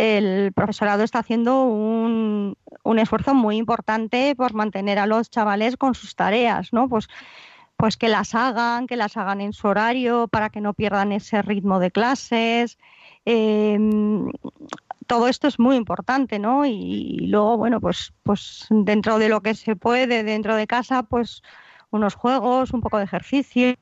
[0.01, 5.93] el profesorado está haciendo un, un, esfuerzo muy importante por mantener a los chavales con
[5.93, 6.89] sus tareas, ¿no?
[6.89, 7.07] Pues,
[7.77, 11.43] pues que las hagan, que las hagan en su horario para que no pierdan ese
[11.43, 12.79] ritmo de clases.
[13.25, 13.77] Eh,
[15.05, 16.65] todo esto es muy importante, ¿no?
[16.65, 21.43] Y, luego, bueno, pues, pues dentro de lo que se puede, dentro de casa, pues
[21.91, 23.75] unos juegos, un poco de ejercicio,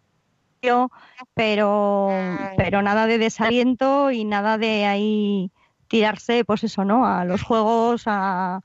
[1.34, 2.10] pero,
[2.58, 5.52] pero nada de desaliento y nada de ahí
[5.90, 7.06] tirarse, pues eso, ¿no?
[7.06, 8.62] A los juegos, a,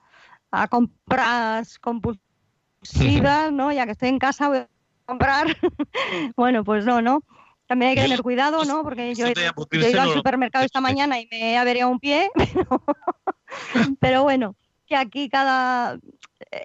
[0.53, 3.73] a compras compulsivas, ¿no?
[3.73, 4.69] Ya que estoy en casa voy a
[5.07, 5.47] comprar.
[6.37, 7.25] bueno, pues no, ¿no?
[7.67, 8.83] También hay que tener cuidado, ¿no?
[8.83, 12.31] Porque yo, he ido al supermercado esta mañana y me he averiado un pie.
[14.01, 14.55] Pero, bueno,
[14.87, 15.99] que aquí cada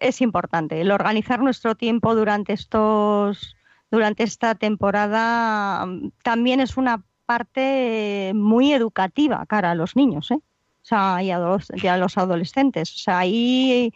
[0.01, 3.55] es importante el organizar nuestro tiempo durante estos
[3.91, 5.87] durante esta temporada
[6.21, 10.39] también es una parte muy educativa cara a los niños, ¿eh?
[10.83, 12.93] O sea, y a los, y a los adolescentes.
[12.95, 13.93] O sea, ahí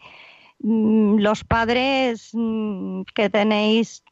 [0.60, 4.02] mm, los padres mm, que tenéis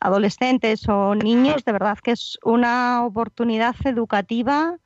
[0.00, 4.78] adolescentes o niños, de verdad que es una oportunidad educativa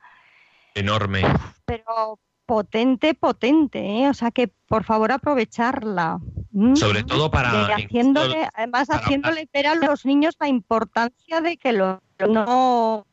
[0.75, 1.21] enorme.
[1.65, 4.09] Pero potente, potente, ¿eh?
[4.09, 6.19] o sea que por favor aprovecharla.
[6.51, 6.75] Mm.
[6.75, 7.67] Sobre todo para...
[7.75, 13.05] haciéndole, además haciéndole ver a los niños la importancia de que lo no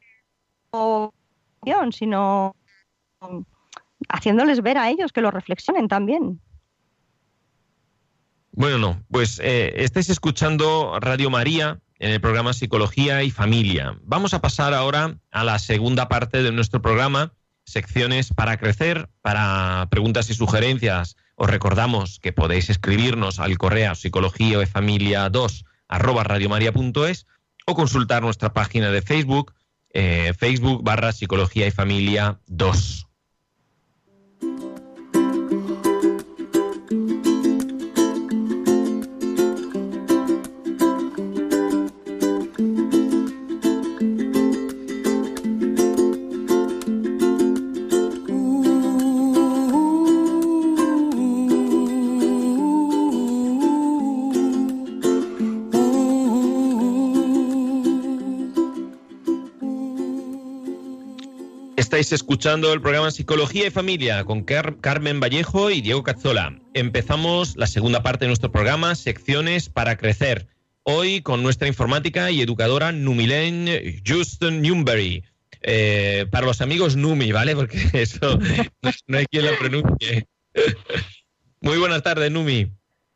[1.92, 2.54] sino
[4.12, 6.40] haciéndoles ver a ellos que lo reflexionen también.
[8.53, 13.96] Bueno, no, pues eh, estáis escuchando Radio María en el programa Psicología y Familia.
[14.03, 17.33] Vamos a pasar ahora a la segunda parte de nuestro programa,
[17.64, 21.16] secciones para crecer, para preguntas y sugerencias.
[21.37, 27.27] Os recordamos que podéis escribirnos al correo psicología y familia 2 arroba radiomaria.es
[27.66, 29.55] o consultar nuestra página de Facebook,
[29.92, 33.10] eh, Facebook barra psicología y familia 2.
[62.01, 66.59] Estáis escuchando el programa Psicología y Familia con Carmen Vallejo y Diego Cazzola.
[66.73, 70.47] Empezamos la segunda parte de nuestro programa, secciones para crecer.
[70.83, 73.67] Hoy con nuestra informática y educadora Numilen
[74.07, 75.25] Justin Newberry.
[75.61, 77.55] Eh, para los amigos Numi, ¿vale?
[77.55, 78.39] Porque eso
[79.07, 80.27] no hay quien lo pronuncie.
[81.61, 82.73] Muy buenas tardes, Numi.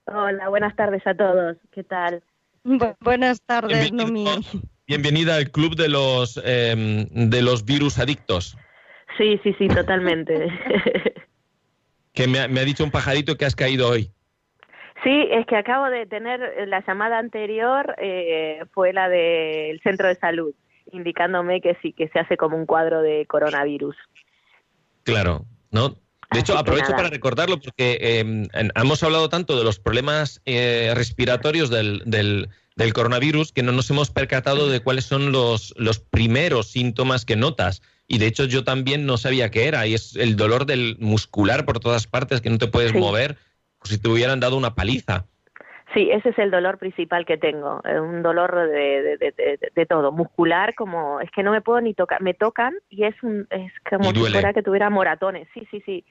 [0.09, 1.57] Hola, buenas tardes a todos.
[1.73, 2.23] ¿Qué tal?
[2.66, 4.35] Bu- buenas tardes, Bienvenido.
[4.37, 4.47] Numi.
[4.87, 8.59] Bienvenida al club de los eh, de los virus adictos.
[9.18, 10.48] Sí, sí, sí, totalmente.
[12.12, 14.09] Que me ha, me ha dicho un pajarito que has caído hoy.
[15.03, 20.07] sí, es que acabo de tener eh, la llamada anterior, eh, fue la del centro
[20.07, 20.55] de salud,
[20.92, 23.96] indicándome que sí, que se hace como un cuadro de coronavirus.
[25.03, 25.88] Claro, ¿no?
[25.88, 25.96] De
[26.31, 26.96] Así hecho, aprovecho nada.
[26.98, 32.48] para recordarlo porque eh, en- hemos hablado tanto de los problemas eh, respiratorios del, del-
[32.77, 37.35] del coronavirus que no nos hemos percatado de cuáles son los, los primeros síntomas que
[37.35, 37.83] notas.
[38.06, 39.86] Y de hecho yo también no sabía qué era.
[39.86, 42.98] Y es el dolor del muscular por todas partes, que no te puedes Sí.
[42.98, 43.36] mover,
[43.78, 45.26] como si te hubieran dado una paliza.
[45.94, 49.32] Sí, ese es el dolor principal que tengo, eh, un dolor de, de,
[49.74, 53.14] de- todo, muscular, como es que no me puedo ni tocar, me tocan y es
[53.22, 56.04] un, es como si fuera que tuviera moratones, sí, sí, sí.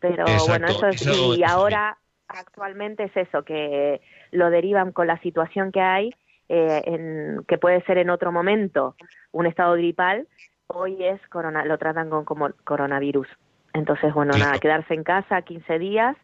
[0.00, 4.92] Pero Exacto, bueno, eso es, eso- y eso ahora actualmente es eso, que lo derivan
[4.92, 6.10] con la situación que hay,
[6.48, 8.96] eh, en, que puede ser en otro momento
[9.32, 10.26] un estado gripal,
[10.68, 13.28] hoy es corona, lo tratan con como coronavirus.
[13.72, 14.46] Entonces, bueno, Claro.
[14.46, 16.16] nada, quedarse en casa 15 días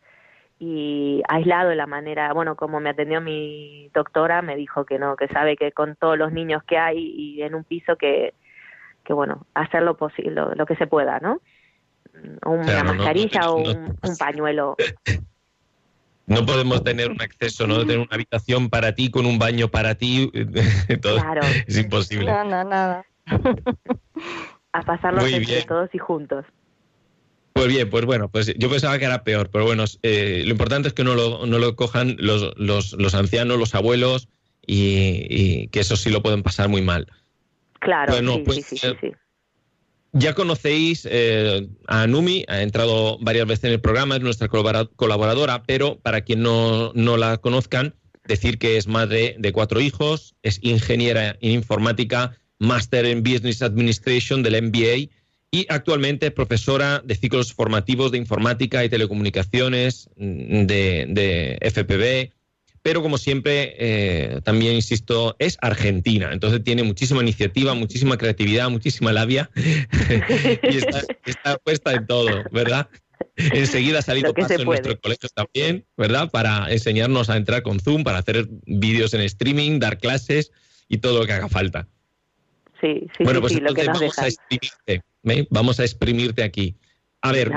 [0.58, 5.16] y aislado de la manera, bueno, como me atendió mi doctora, me dijo que no,
[5.16, 8.34] que sabe que con todos los niños que hay y en un piso que,
[9.04, 11.40] que bueno, hacer lo posible, lo, lo que se pueda, ¿no?
[12.44, 14.76] Una Claro, no- no mascarilla o no- un, un pañuelo.
[16.26, 19.96] No podemos tener un acceso, no tener una habitación para ti con un baño para
[19.96, 20.30] ti.
[21.02, 22.30] Todo Claro, es imposible.
[22.32, 23.04] No, no, nada.
[24.72, 25.66] a pasarlo Muy entre bien.
[25.66, 26.44] todos y juntos.
[27.52, 30.88] Pues bien, pues bueno, pues yo pensaba que era peor, pero bueno, eh, lo importante
[30.88, 34.28] es que no lo, no lo cojan los, los, los ancianos, los abuelos,
[34.66, 37.06] y, y que eso sí lo pueden pasar muy mal.
[37.80, 39.12] Claro, Bueno, sí, pues, sí, sí, sí.
[40.12, 44.88] Ya conocéis eh, a Numi, ha entrado varias veces en el programa, es nuestra colabora-
[44.96, 50.36] colaboradora, pero para quien no, no la conozcan, decir que es madre de cuatro hijos,
[50.42, 55.10] es ingeniera en informática, máster en Business Administration del MBA
[55.50, 62.32] y actualmente es profesora de ciclos formativos de informática y telecomunicaciones mm, de, de FPB,
[62.82, 69.12] pero como siempre, eh, también insisto, es argentina, entonces tiene muchísima iniciativa, muchísima creatividad, muchísima
[69.12, 69.50] labia
[70.62, 72.88] y está, está puesta en todo, ¿verdad?
[73.36, 76.30] Enseguida ha salido paso en nuestros colegios también, ¿verdad?
[76.30, 80.52] Para enseñarnos a entrar con Zoom, para hacer vídeos en streaming, dar clases
[80.88, 81.88] y todo lo que haga falta.
[82.82, 85.46] Sí, sí, bueno, pues sí, lo que entonces nos vamos a exprimirte.
[85.50, 86.74] Vamos a exprimirte aquí.
[87.22, 87.52] A ver,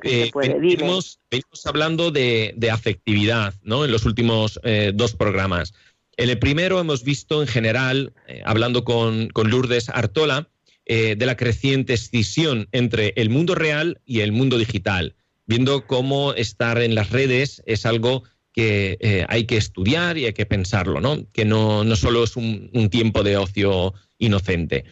[0.00, 3.84] que se eh, venimos, venimos hablando de, de afectividad, ¿no?
[3.84, 5.74] En los últimos eh, dos programas.
[6.16, 10.48] En el primero hemos visto en general, eh, hablando con, con Lourdes Artola,
[10.92, 15.14] eh, de la creciente escisión entre el mundo real y el mundo digital,
[15.46, 20.32] viendo cómo estar en las redes es algo que eh, hay que estudiar y hay
[20.32, 21.24] que pensarlo, ¿no?
[21.32, 24.84] Que no, no solo es un, un tiempo de ocio inocente.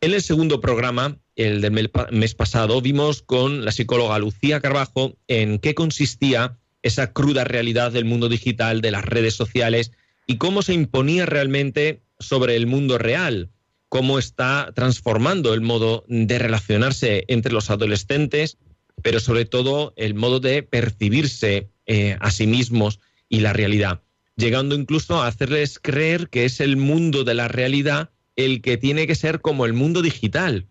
[0.00, 5.58] En el segundo programa, el del mes pasado, vimos con la psicóloga Lucía Carbajo en
[5.58, 9.92] qué consistía esa cruda realidad del mundo digital, de las redes sociales
[10.26, 13.50] y cómo se imponía realmente sobre el mundo real,
[13.88, 18.58] cómo está transformando el modo de relacionarse entre los adolescentes,
[19.02, 24.02] pero sobre todo el modo de percibirse eh, a sí mismos y la realidad,
[24.36, 29.06] llegando incluso a hacerles creer que es el mundo de la realidad el que tiene
[29.06, 30.66] que ser como el mundo digital.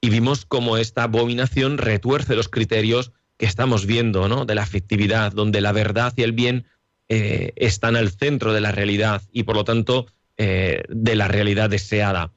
[0.00, 4.44] Y vimos cómo esta abominación retuerce los criterios que estamos viendo, ¿no?
[4.44, 6.66] De la afectividad, donde la verdad y el bien
[7.08, 10.06] eh, están al centro de la realidad y por lo tanto
[10.38, 12.32] eh, de la realidad deseada.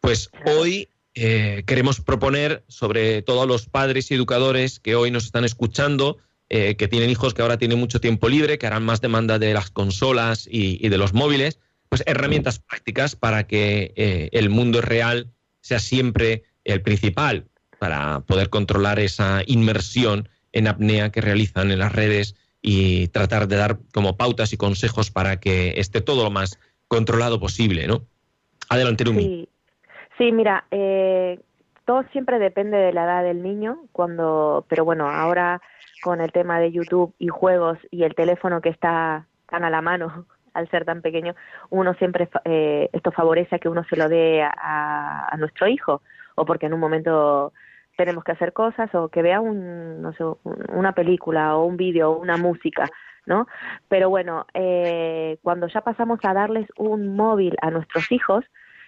[0.00, 5.24] Pues hoy eh, queremos proponer, sobre todo a los padres y educadores que hoy nos
[5.24, 9.38] están escuchando, que tienen hijos que ahora tienen mucho tiempo libre, que harán más demanda
[9.38, 11.58] de las consolas y, de los móviles,
[11.88, 15.30] pues herramientas prácticas para que el mundo real
[15.62, 17.46] sea siempre el principal
[17.78, 23.56] para poder controlar esa inmersión en apnea que realizan en las redes y tratar de
[23.56, 28.06] dar como pautas y consejos para que esté todo lo más controlado posible, ¿no?
[28.68, 29.22] Adelante, Rumi.
[29.24, 29.48] Sí,
[30.22, 31.40] sí mira, eh,
[31.84, 35.60] todo siempre depende de la edad del niño, cuando, pero bueno, ahora
[36.00, 39.82] con el tema de YouTube y juegos y el teléfono que está tan a la
[39.82, 41.34] mano al ser tan pequeño,
[41.70, 46.02] uno siempre, eh, esto favorece a que uno se lo dé a, a nuestro hijo,
[46.36, 47.52] o porque en un momento
[47.96, 50.24] tenemos que hacer cosas o que vea un, no sé,
[50.72, 52.88] una película o un vídeo o una música,
[53.26, 53.48] ¿no?
[53.88, 58.44] Pero bueno, eh, cuando ya pasamos a darles un móvil a nuestros hijos,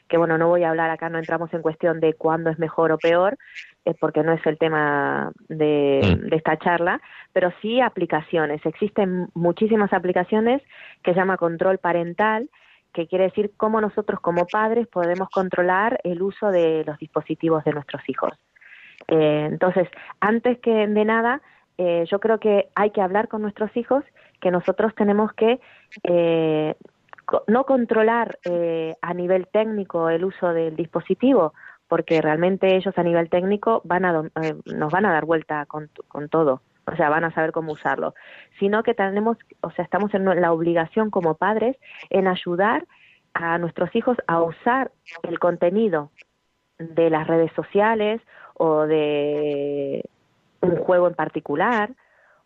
[0.08, 2.92] que bueno, no voy a hablar acá, no entramos en cuestión de cuándo es mejor
[2.92, 3.38] o peor,
[3.84, 6.28] eh, porque no es el tema de, Mm.
[6.28, 7.00] de esta charla,
[7.32, 8.64] pero sí aplicaciones.
[8.66, 10.62] Existen muchísimas aplicaciones
[11.02, 12.50] que se llama control parental,
[12.92, 17.72] que quiere decir cómo nosotros como padres podemos controlar el uso de los dispositivos de
[17.72, 18.32] nuestros hijos.
[19.08, 19.88] Eh, entonces,
[20.20, 21.42] antes que de nada,
[21.76, 24.04] eh, yo creo que hay que hablar con nuestros hijos,
[24.40, 25.60] que nosotros tenemos que
[26.04, 26.74] eh,
[27.46, 31.54] no controlar eh, a nivel técnico el uso del dispositivo,
[31.88, 35.90] porque realmente ellos a nivel técnico van a, eh, nos van a dar vuelta con,
[36.08, 38.14] con todo, o sea, van a saber cómo usarlo,
[38.58, 41.76] sino que tenemos, o sea, estamos en la obligación como padres
[42.10, 42.86] en ayudar
[43.34, 46.10] a nuestros hijos a usar el contenido
[46.78, 48.20] de las redes sociales
[48.54, 50.04] o de
[50.60, 51.90] un juego en particular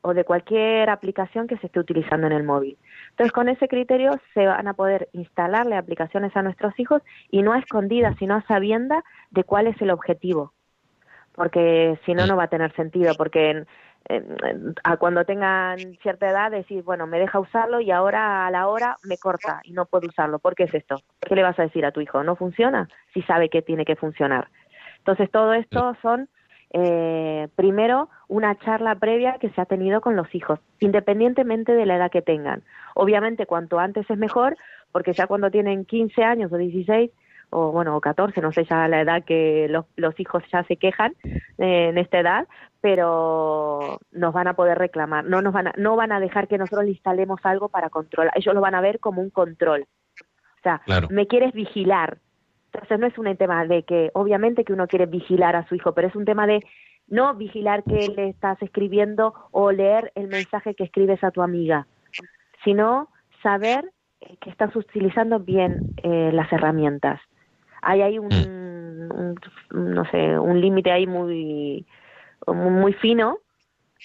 [0.03, 2.79] o de cualquier aplicación que se esté utilizando en el móvil.
[3.11, 7.53] Entonces, con ese criterio se van a poder instalarle aplicaciones a nuestros hijos y no
[7.53, 10.53] a escondidas, sino a sabienda de cuál es el objetivo.
[11.35, 13.67] Porque si no, no va a tener sentido, porque en-
[14.09, 18.69] en- a cuando tengan cierta edad decir, bueno, me deja usarlo y ahora a la
[18.69, 20.39] hora me corta y no puedo usarlo.
[20.39, 21.03] ¿Por qué es esto?
[21.21, 22.23] ¿Qué le vas a decir a tu hijo?
[22.23, 22.89] ¿No funciona?
[23.15, 24.49] Si sabe que tiene que funcionar.
[24.99, 26.29] Entonces, todo esto son,
[26.71, 31.97] eh, primero, una charla previa que se ha tenido con los hijos, independientemente de la
[31.97, 32.62] edad que tengan.
[32.95, 34.57] Obviamente, cuanto antes es mejor,
[34.93, 37.11] porque ya cuando tienen 15 años o 16,
[37.51, 40.77] o bueno, o 14, no sé ya la edad que los, los hijos ya se
[40.77, 41.14] quejan
[41.57, 42.47] eh, en esta edad,
[42.81, 46.59] pero nos van a poder reclamar, no nos van a, no van a dejar que
[46.59, 49.87] nosotros le instalemos algo para controlar, ellos lo van a ver como un control.
[50.21, 51.09] O sea, Claro.
[51.11, 52.19] me quieres vigilar.
[52.73, 55.93] Entonces no es un tema de que, obviamente que uno quiere vigilar a su hijo,
[55.95, 56.64] pero es un tema de
[57.07, 61.87] no vigilar que le estás escribiendo o leer el mensaje que escribes a tu amiga,
[62.64, 63.09] sino
[63.43, 63.91] saber
[64.21, 67.21] eh, que estás utilizando bien eh, las herramientas.
[67.81, 68.33] Hay ahí un,
[69.12, 69.37] un-
[69.71, 71.87] no sé, un límite ahí muy,
[72.47, 73.39] muy fino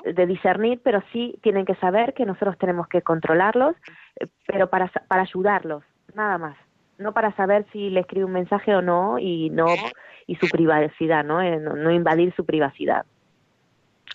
[0.05, 3.75] de discernir, pero sí tienen que saber que nosotros tenemos que controlarlos,
[4.19, 5.83] eh, pero para, para ayudarlos,
[6.13, 6.57] nada más.
[6.97, 9.91] No para saber si le escribe un mensaje o no y no
[10.27, 11.41] y su privacidad, ¿no?
[11.41, 13.05] Eh, no, no invadir su privacidad.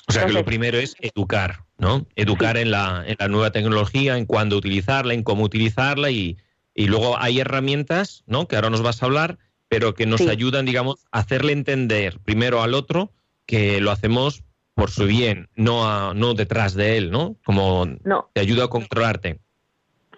[0.09, 2.07] O sea que lo primero es educar, ¿no?
[2.17, 6.39] Educar en, la, en la nueva tecnología, en cuándo utilizarla, en cómo utilizarla y,
[6.75, 8.49] y luego hay herramientas, ¿no?
[8.49, 10.31] Que ahora nos vas a hablar, pero que nos Sí.
[10.31, 13.13] ayudan, digamos, a hacerle entender primero al otro
[13.45, 17.37] que lo hacemos por su bien, no, a- no detrás de él, ¿no?
[17.45, 19.41] Como No, te ayuda a controlarte.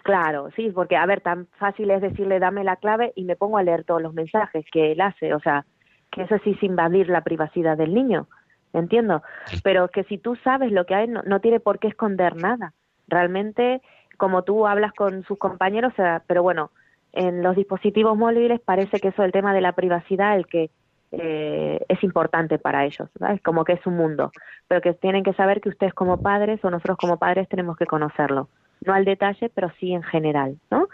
[0.03, 3.57] Claro, sí, porque a ver, tan fácil es decirle dame la clave y me pongo
[3.57, 5.65] a leer todos los mensajes que él hace, o sea,
[6.11, 8.27] que eso sí es invadir la privacidad del niño,
[8.73, 9.21] entiendo,
[9.63, 12.73] pero que si tú sabes lo que hay, no, no tiene por qué esconder nada.
[13.07, 13.81] Realmente,
[14.17, 16.71] como tú hablas con sus compañeros, o sea, pero bueno,
[17.13, 20.71] en los dispositivos móviles parece que eso el tema de la privacidad, el que
[21.11, 23.41] eh, es importante para ellos, ¿sabes?
[23.43, 24.31] Como que es un mundo,
[24.67, 27.85] pero que tienen que saber que ustedes como padres o nosotros como padres tenemos que
[27.85, 28.49] conocerlo
[28.85, 30.87] no al detalle, pero sí en general, ¿no?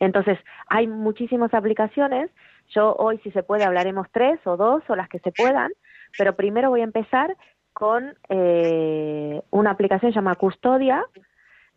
[0.00, 0.38] Entonces,
[0.68, 2.30] hay muchísimas aplicaciones.
[2.70, 5.72] Yo hoy, si se puede, hablaremos tres o dos o las que se puedan,
[6.18, 7.36] pero primero voy a empezar
[7.72, 11.04] con eh, una aplicación llamada Custodia,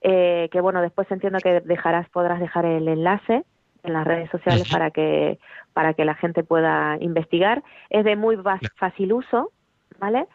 [0.02, 3.44] eh, que bueno, después entiendo que dejarás, podrás dejar el enlace
[3.84, 5.40] en las redes sociales para que
[5.74, 7.64] para que la gente pueda investigar.
[7.90, 8.38] Es de muy
[8.76, 9.52] fácil uso,
[10.00, 10.28] ¿vale?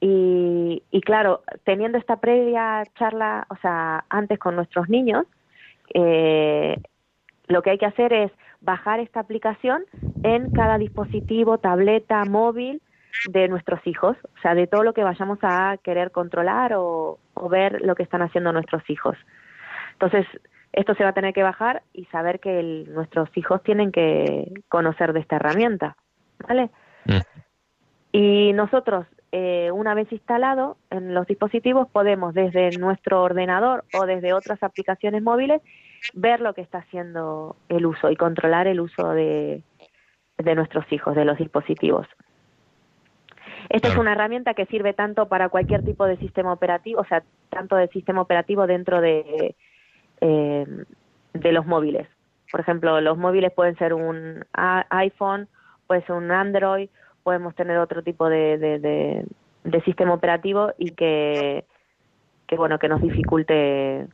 [0.00, 5.26] Y, y claro, teniendo esta previa charla, o sea, antes con nuestros niños,
[5.94, 6.76] eh,
[7.48, 8.30] lo que hay que hacer es
[8.60, 9.84] bajar esta aplicación
[10.22, 12.80] en cada dispositivo, tableta, móvil
[13.28, 17.48] de nuestros hijos, o sea, de todo lo que vayamos a querer controlar o, o
[17.48, 19.16] ver lo que están haciendo nuestros hijos.
[19.94, 20.26] Entonces,
[20.72, 24.52] esto se va a tener que bajar y saber que el- nuestros hijos tienen que
[24.68, 25.96] conocer de esta herramienta,
[26.46, 26.70] ¿vale?
[27.06, 27.18] Mm.
[28.12, 34.32] Y nosotros, eh, una vez instalado en los dispositivos, podemos desde nuestro ordenador o desde
[34.32, 35.60] otras aplicaciones móviles
[36.14, 39.62] ver lo que está haciendo el uso y controlar el uso de,
[40.38, 42.06] de nuestros hijos, de los dispositivos.
[43.68, 47.22] Esta es una herramienta que sirve tanto para cualquier tipo de sistema operativo, o sea,
[47.50, 49.54] tanto de sistema operativo dentro de,
[50.20, 50.84] eh,
[51.34, 52.08] de los móviles.
[52.50, 55.48] Por ejemplo, los móviles pueden ser un iPhone,
[55.86, 56.88] puede ser un Android,
[57.28, 59.26] podemos tener otro tipo de, de, de-
[59.84, 61.66] sistema operativo y que,
[62.46, 64.08] que bueno que nos dificulte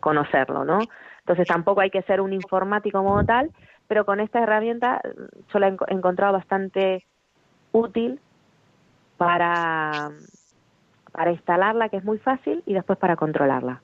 [0.00, 0.88] conocerlo, ¿no?
[1.18, 3.50] Entonces tampoco hay que ser un informático como tal,
[3.88, 7.04] pero con esta herramienta mm, yo la he encontrado bastante
[7.72, 8.20] útil
[9.16, 10.12] para
[11.12, 13.82] para instalarla, que es muy fácil, y después para controlarla.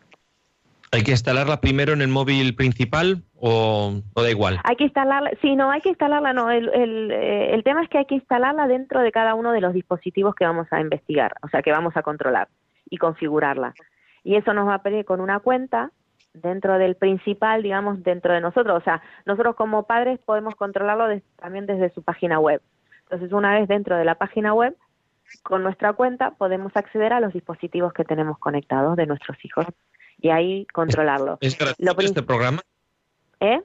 [0.93, 4.59] ¿Hay que instalarla primero en el móvil principal o, da igual?
[4.65, 6.69] Hay que instalarla, sí, no, hay que instalarla, no, el,
[7.13, 10.35] eh, el tema es que hay que instalarla dentro de cada uno de los dispositivos
[10.35, 12.49] que vamos a investigar, o sea, que vamos a controlar
[12.91, 13.73] y configurarla.
[14.25, 15.93] Y eso nos va a pedir con una cuenta
[16.35, 18.77] dentro del principal, digamos, dentro de nosotros.
[18.77, 22.61] O sea, nosotros como padres podemos controlarlo también desde su página web.
[23.03, 24.77] Entonces, una vez dentro de la página web,
[25.45, 29.67] con nuestra cuenta podemos acceder a los dispositivos que tenemos conectados de nuestros hijos
[30.21, 31.39] y ahí controlarlo.
[31.41, 32.61] ¿Es gratuito este programa?
[33.41, 33.61] ¿Eh?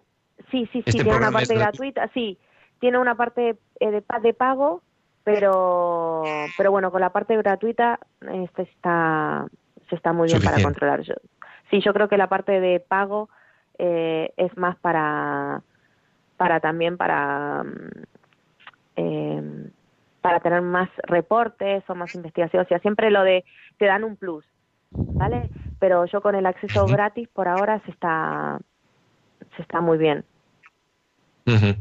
[0.51, 2.37] Sí, sí, sí, ¿Este tiene una parte gratuita, sí,
[2.79, 4.81] tiene una parte eh, de, de pago,
[5.23, 6.23] pero
[6.57, 7.99] pero bueno, con la parte gratuita
[8.43, 9.47] este está
[9.89, 11.01] se está muy bien para controlar.
[11.01, 11.15] Yo,
[11.69, 13.29] sí, yo creo que la parte de pago
[13.77, 15.61] eh, es más para
[16.37, 17.63] para también para
[18.95, 19.69] eh,
[20.21, 23.45] para tener más reportes o más investigación, o sea, siempre lo de
[23.77, 24.43] te dan un plus,
[25.17, 25.49] ¿vale?
[25.85, 28.59] Pero yo con el acceso gratis por ahora se está
[29.55, 30.25] se está muy bien.
[31.45, 31.77] ¿vale?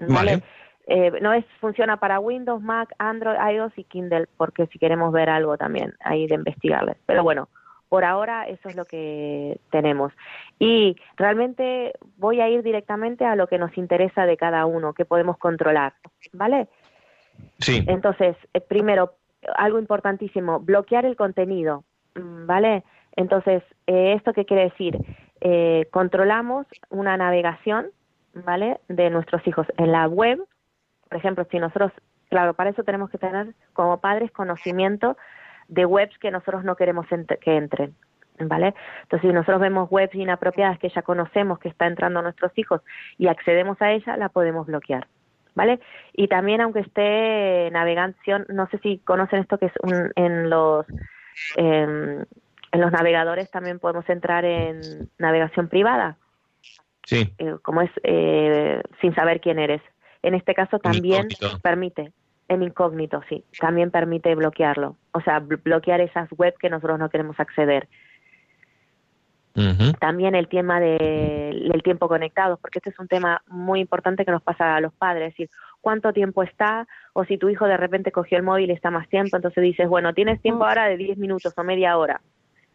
[0.00, 0.42] Vale.
[0.88, 5.30] Eh, no es funciona para Windows, Mac, Android, iOS y Kindle, porque si queremos ver
[5.30, 6.96] algo también ahí de investigarles.
[7.06, 7.48] Pero bueno,
[7.88, 10.12] por ahora eso es lo que tenemos.
[10.58, 15.04] Y realmente voy a ir directamente a lo que nos interesa de cada uno, que
[15.04, 15.94] podemos controlar,
[16.32, 16.66] ¿vale?
[17.60, 17.84] Sí.
[17.86, 19.14] Entonces, eh, primero,
[19.54, 21.84] algo importantísimo, bloquear el contenido,
[22.16, 22.82] ¿vale?
[23.16, 24.98] Entonces, eh, ¿esto qué quiere decir?
[25.40, 27.88] Eh, controlamos una navegación,
[28.34, 28.80] ¿vale?
[28.88, 30.38] De nuestros hijos en la web.
[31.08, 31.92] Por ejemplo, si nosotros,
[32.30, 35.16] claro, para eso tenemos que tener como padres conocimiento
[35.68, 37.06] de webs que nosotros no queremos
[37.40, 37.94] que entren,
[38.38, 38.74] ¿vale?
[39.02, 42.82] Entonces, si nosotros vemos webs inapropiadas que ya conocemos que está entrando nuestros hijos
[43.18, 45.06] y accedemos a ella, la podemos bloquear.
[45.54, 45.80] ¿vale?
[46.12, 50.86] Y también aunque esté navegación, no sé si conocen esto que es un, en los
[51.56, 52.24] em,
[52.72, 56.16] en los navegadores también podemos entrar en navegación privada,
[57.04, 57.32] Sí.
[57.38, 59.82] eh, como es eh, sin saber quién eres.
[60.22, 61.58] En este caso también incógnito.
[61.60, 62.12] permite,
[62.48, 67.10] en incógnito, sí, también permite bloquearlo, o sea, bl- bloquear esas web que nosotros no
[67.10, 67.88] queremos acceder.
[70.00, 74.30] También el tema de- del tiempo conectado, porque este es un tema muy importante que
[74.30, 75.50] nos pasa a los padres, es decir,
[75.82, 79.08] cuánto tiempo está, o si tu hijo de repente cogió el móvil y está más
[79.10, 82.22] tiempo, entonces dices, bueno, tienes tiempo ahora de 10 minutos o media hora.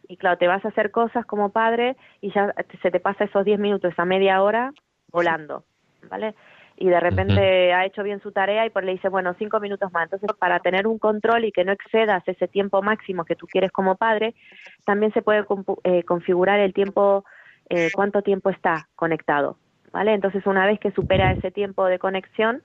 [0.08, 3.44] Y claro, te vas a hacer cosas como padre y ya se te pasa esos
[3.44, 4.72] 10 minutos, esa media hora
[5.12, 5.64] volando,
[6.08, 6.34] ¿vale?
[6.80, 9.92] Y de repente ha hecho bien su tarea y pues le dices, bueno, cinco minutos
[9.92, 10.04] más.
[10.04, 13.72] Entonces, para tener un control y que no excedas ese tiempo máximo que tú quieres
[13.72, 14.34] como padre,
[14.86, 15.44] también se puede
[15.82, 17.24] eh, configurar el tiempo,
[17.68, 19.56] eh, cuánto tiempo está conectado,
[19.92, 20.14] ¿vale?
[20.14, 22.62] Entonces, una vez que supera ese tiempo de conexión,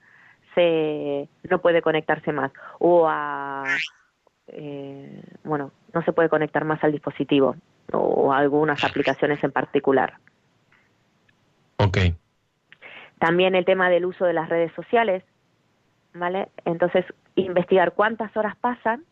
[0.54, 3.64] se no puede conectarse más o a
[4.48, 7.56] eh, bueno no se puede conectar más al dispositivo
[7.92, 10.14] o a algunas aplicaciones en particular
[11.76, 11.98] Ok.
[13.18, 15.22] también el tema del uso de las redes sociales
[16.14, 19.04] vale entonces investigar cuántas horas pasan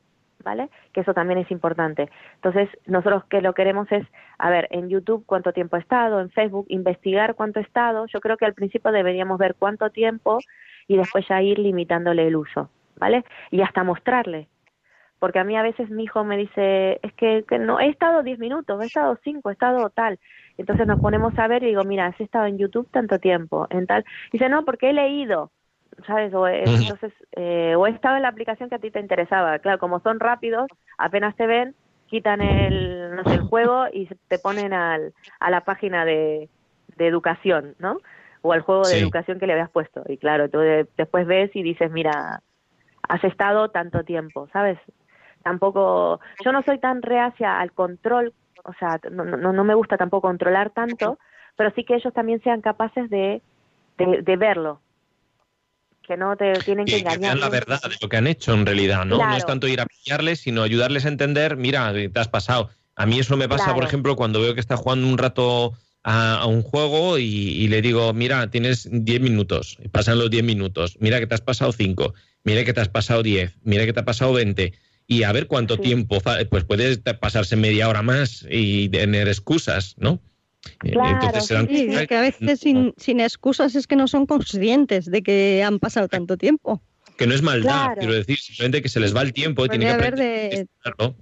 [0.44, 4.06] vale que eso también es importante entonces nosotros que lo queremos es
[4.38, 8.20] a ver en YouTube cuánto tiempo ha estado en Facebook investigar cuánto ha estado yo
[8.20, 10.38] creo que al principio deberíamos ver cuánto tiempo
[10.88, 13.24] y después ya ir limitándole el uso, ¿vale?
[13.50, 14.48] Y hasta mostrarle.
[15.22, 18.24] Porque a mí a veces mi hijo me dice, es que, que no, he estado
[18.24, 20.18] 10 minutos, he estado 5, he estado tal.
[20.58, 23.86] Entonces nos ponemos a ver y digo, mira, has estado en YouTube tanto tiempo, en
[23.86, 24.04] tal.
[24.32, 25.52] dice, no, porque he leído,
[26.08, 26.34] ¿sabes?
[26.34, 26.76] O, he- Ujú.
[26.76, 29.58] entonces, eh, o he estado en la aplicación que a ti te interesaba.
[29.60, 30.66] Claro, como son rápidos,
[30.98, 31.76] apenas te ven,
[32.08, 36.50] quitan el, no sé, el juego y te ponen al, a la página de,
[36.96, 37.98] de educación, ¿no?
[38.44, 38.98] o al juego de Sí.
[38.98, 40.02] educación que le habías puesto.
[40.08, 42.42] Y claro, tú de- después ves y dices, mira,
[43.08, 44.78] has estado tanto tiempo, ¿sabes?
[45.42, 48.32] Tampoco, yo no soy tan reacia al control
[48.64, 51.18] o sea, no, no, no me gusta tampoco controlar tanto,
[51.56, 53.42] pero sí que ellos también sean capaces de,
[53.98, 54.80] de, de verlo,
[56.06, 57.20] que no te tienen que Y que engañar.
[57.20, 59.18] vean la verdad de lo que han hecho en realidad, ¿no?
[59.18, 62.70] No es tanto ir a pillarles, sino ayudarles a entender, mira, te has pasado.
[62.94, 65.72] A mí eso me pasa, por ejemplo, cuando veo que está jugando un rato
[66.04, 70.44] a, a un juego y, y le digo, mira, tienes 10 minutos, pasan los 10
[70.44, 72.12] minutos, mira que te has pasado 5,
[72.44, 74.72] mira que te has pasado 10, mira que te ha pasado 20,
[75.18, 75.82] y a ver cuánto Sí.
[75.82, 76.18] tiempo,
[76.50, 80.20] pues puede pasarse media hora más y tener excusas, ¿no?
[80.84, 84.06] Eh, Claro, se dan sí, es que a veces sin, sin excusas es que no
[84.06, 86.82] son conscientes de que han pasado tanto tiempo.
[87.16, 87.98] que no es maldad, Claro.
[87.98, 90.66] quiero decir, simplemente que se les va el tiempo y Puede tienen que aprender de-
[90.84, 91.14] a.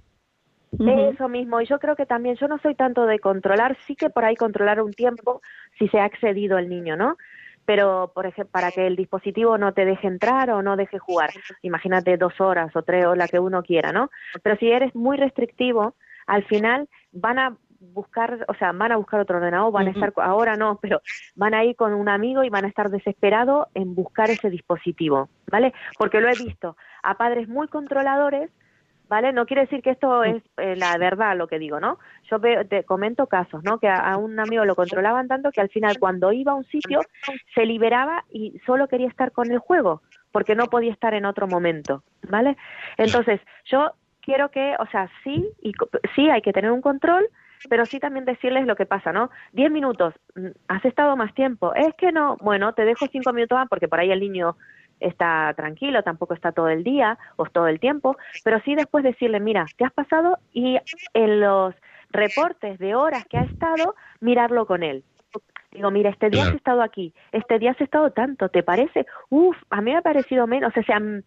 [0.71, 1.11] Ujú.
[1.13, 4.09] Eso mismo, y yo creo que también, yo no soy tanto de controlar, sí que
[4.09, 5.41] por ahí controlar un tiempo
[5.77, 7.17] si se ha excedido el niño, ¿no?
[7.65, 11.29] Pero, por ejemplo, para que el dispositivo no te deje entrar o no deje jugar,
[11.61, 14.09] imagínate dos horas o tres o la que uno quiera, ¿no?
[14.43, 15.95] Pero si eres muy restrictivo,
[16.27, 20.13] al final van a buscar, o sea, van a buscar otro ordenador, van a estar,
[20.17, 21.01] ahora no, pero
[21.35, 25.29] van a ir con un amigo y van a estar desesperados en buscar ese dispositivo,
[25.49, 25.73] ¿vale?
[25.97, 28.51] Porque lo he visto a padres muy controladores
[29.11, 29.33] ¿vale?
[29.33, 31.99] No quiere decir que esto es eh, la verdad lo que digo, ¿no?
[32.29, 33.77] Yo veo, te comento casos, ¿no?
[33.77, 36.63] Que a, a un amigo lo controlaban tanto que al final cuando iba a un
[36.63, 37.01] sitio
[37.53, 40.01] se liberaba y solo quería estar con el juego
[40.31, 42.55] porque no podía estar en otro momento, ¿vale?
[42.95, 43.91] Entonces, yo
[44.21, 45.73] quiero que, o sea, sí, y
[46.15, 47.27] sí hay que tener un control,
[47.69, 49.29] pero sí también decirles lo que pasa, ¿no?
[49.51, 53.57] Diez minutos, mm, has estado más tiempo, es que no, bueno, te dejo cinco minutos
[53.57, 54.55] más porque por ahí el niño
[55.01, 59.39] está tranquilo, tampoco está todo el día o todo el tiempo, pero sí después decirle,
[59.39, 60.79] mira, te has pasado y
[61.13, 61.75] en los
[62.11, 65.03] reportes de horas que ha estado, mirarlo con él.
[65.71, 66.57] Digo, mira, este día has Claro.
[66.57, 69.05] estado aquí, este día has estado tanto, ¿te parece?
[69.29, 71.23] Uf, a mí me ha parecido menos, o sea, mm,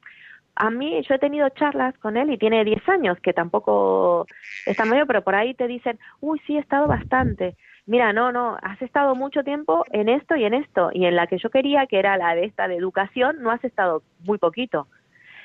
[0.56, 4.28] a mí yo he tenido charlas con él y tiene 10 años, que tampoco
[4.66, 7.56] está medio, pero por ahí te dicen, uy, sí, he estado bastante.
[7.87, 11.26] Mira, no, no, has estado mucho tiempo en esto y en esto, y en la
[11.26, 14.87] que yo quería, que era la de esta de educación, no has estado muy poquito.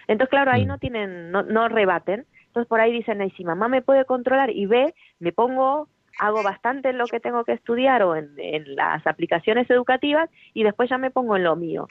[0.08, 0.68] Entonces, claro, ahí Mm.
[0.68, 2.26] no tienen, no, no rebaten.
[2.48, 5.88] Entonces, por ahí dicen, y si mamá me puede controlar y ve, me pongo,
[6.18, 10.64] hago bastante en lo que tengo que estudiar o en, en las aplicaciones educativas y
[10.64, 11.88] después ya me pongo en lo mío,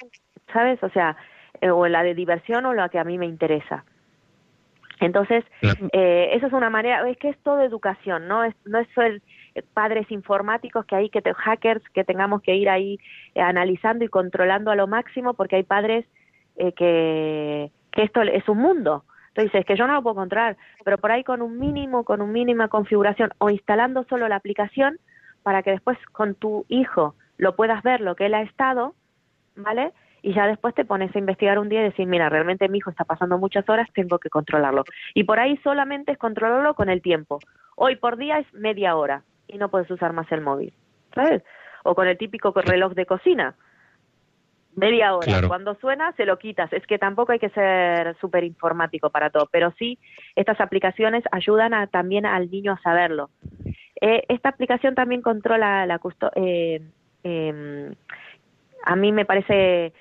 [0.52, 0.82] ¿sabes?
[0.82, 1.16] O sea,
[1.60, 3.84] eh, o en la de diversión o la que a mí me interesa.
[5.00, 5.44] Entonces,
[5.92, 8.42] eh, eso es una manera, es que es todo educación, ¿no?
[8.42, 9.20] Es, no es eh,
[9.74, 12.98] padres informáticos que hay que, te- hackers, que tengamos que ir ahí
[13.34, 16.06] eh, analizando y controlando a lo máximo, porque hay padres
[16.56, 19.04] eh, que, que esto es un mundo.
[19.28, 22.20] Entonces dices que yo no lo puedo controlar, pero por ahí con un mínimo, con
[22.20, 24.98] un mínima configuración o instalando solo la aplicación
[25.42, 28.94] para que después con tu hijo lo puedas ver lo que él ha estado,
[29.54, 29.92] ¿vale?
[30.22, 32.90] Y ya después te pones a investigar un día y decir, mira, realmente mi hijo
[32.90, 34.82] está pasando muchas horas, tengo que controlarlo.
[35.14, 37.38] Y por ahí solamente es controlarlo con el tiempo.
[37.76, 40.72] Hoy por día es media hora y no puedes usar más el móvil,
[41.14, 41.42] ¿sabes?
[41.84, 43.54] O con el típico reloj de cocina.
[44.76, 45.26] Media hora.
[45.26, 45.48] Claro.
[45.48, 46.72] Cuando suena, se lo quitas.
[46.72, 49.98] Es que tampoco hay que ser súper informático para todo, pero sí,
[50.36, 53.30] estas aplicaciones ayudan a, también al niño a saberlo.
[54.00, 56.80] Eh, esta aplicación también controla la custo eh,
[57.24, 57.92] em,
[58.84, 59.92] a mí me parece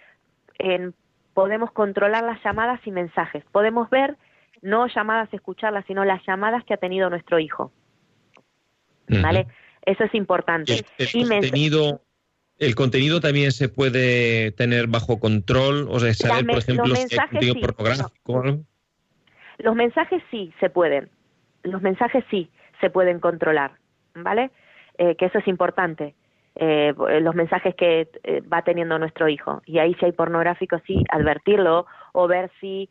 [0.59, 0.93] en-
[1.33, 3.43] podemos controlar las llamadas y mensajes.
[3.51, 4.15] Podemos ver
[4.61, 7.71] no llamadas escucharlas, sino las llamadas que ha tenido nuestro hijo,
[9.07, 9.41] ¿vale?
[9.41, 9.51] Ujú.
[9.85, 10.73] Eso es importante.
[10.73, 12.01] El, el contenido,
[12.57, 17.27] el contenido también se puede tener bajo control, o sea, saber, por ejemplo, si hay
[17.29, 17.59] contenido sí.
[17.61, 18.63] pornográfico o algo.
[19.59, 21.09] Los mensajes sí se pueden,
[21.63, 22.49] los mensajes sí
[22.81, 23.71] se pueden controlar,
[24.13, 24.51] ¿vale?
[24.97, 26.15] Eh, que eso es importante.
[26.55, 29.61] Eh, los mensajes que eh, va teniendo nuestro hijo.
[29.65, 32.89] Y ahí si hay pornográfico, sí, advertirlo o ver si,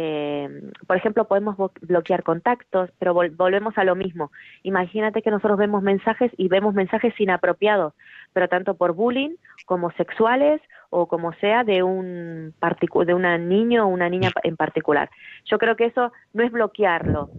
[0.00, 0.48] eh,
[0.86, 4.30] por ejemplo, podemos bloquear contactos, pero vol- volvemos a lo mismo.
[4.62, 7.94] Imagínate que nosotros vemos mensajes y vemos mensajes inapropiados,
[8.32, 9.34] pero tanto por bullying
[9.66, 12.54] como sexuales o como sea de un
[13.06, 15.10] de una niño o una niña en particular.
[15.46, 17.30] Yo creo que eso no es bloquearlo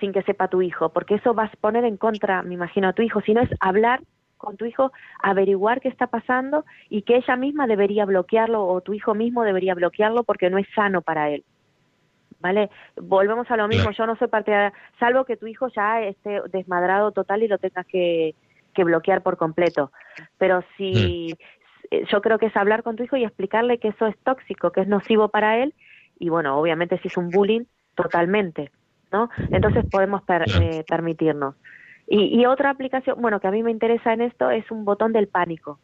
[0.00, 2.94] sin que sepa tu hijo, porque eso vas a poner en contra, me imagino, a
[2.94, 4.00] tu hijo, sino es hablar
[4.38, 4.92] con tu hijo,
[5.22, 9.74] averiguar qué está pasando y que ella misma debería bloquearlo o tu hijo mismo debería
[9.74, 11.44] bloquearlo porque no es sano para él.
[12.40, 12.70] ¿Vale?
[12.96, 17.10] Volvemos a lo mismo, yo no soy partidaria, salvo que tu hijo ya esté desmadrado
[17.10, 18.36] total y lo tengas que,
[18.74, 19.90] que bloquear por completo.
[20.38, 21.34] Pero si
[21.90, 24.70] eh, yo creo que es hablar con tu hijo y explicarle que eso es tóxico,
[24.70, 25.74] que es nocivo para él
[26.20, 27.62] y bueno, obviamente si es un bullying,
[27.96, 28.70] totalmente,
[29.10, 29.28] ¿no?
[29.50, 31.56] Entonces podemos per- eh, permitirnos.
[32.06, 35.12] Y, y otra aplicación, bueno, que a mí me interesa en esto es un botón
[35.12, 35.80] del pánico,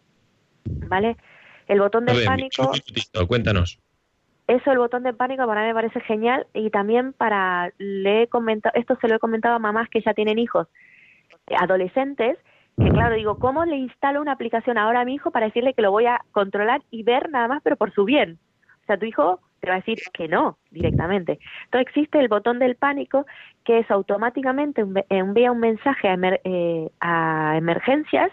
[0.86, 1.16] ¿vale?
[1.66, 3.80] El botón del ver, pánico, un minutito, cuéntanos.
[4.46, 8.26] Eso el botón del pánico para mí me parece genial y también para, le he
[8.28, 10.68] comentado, esto se lo he comentado a mamás que ya tienen hijos,
[11.58, 12.38] adolescentes
[12.76, 15.82] que claro, digo, ¿cómo le instalo una aplicación ahora a mi hijo para decirle que
[15.82, 18.38] lo voy a controlar y ver nada más, pero por su bien?
[18.82, 21.38] O sea, tu hijo te va a decir que no directamente.
[21.66, 23.26] Entonces existe el botón del pánico
[23.64, 28.30] que es automáticamente envía un mensaje a, eh, a emergencias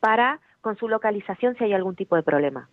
[0.00, 2.68] para con su localización si hay algún tipo de problema.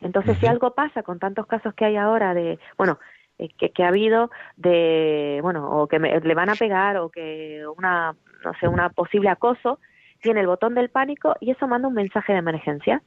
[0.00, 2.98] Entonces, si algo pasa con tantos casos que hay ahora de, bueno,
[3.38, 7.64] eh, que, que, ha habido de, bueno, o que le van a pegar o que
[7.76, 9.78] una, no sé, una posible acoso,
[10.20, 13.02] tiene el botón del pánico y eso manda un mensaje de emergencia.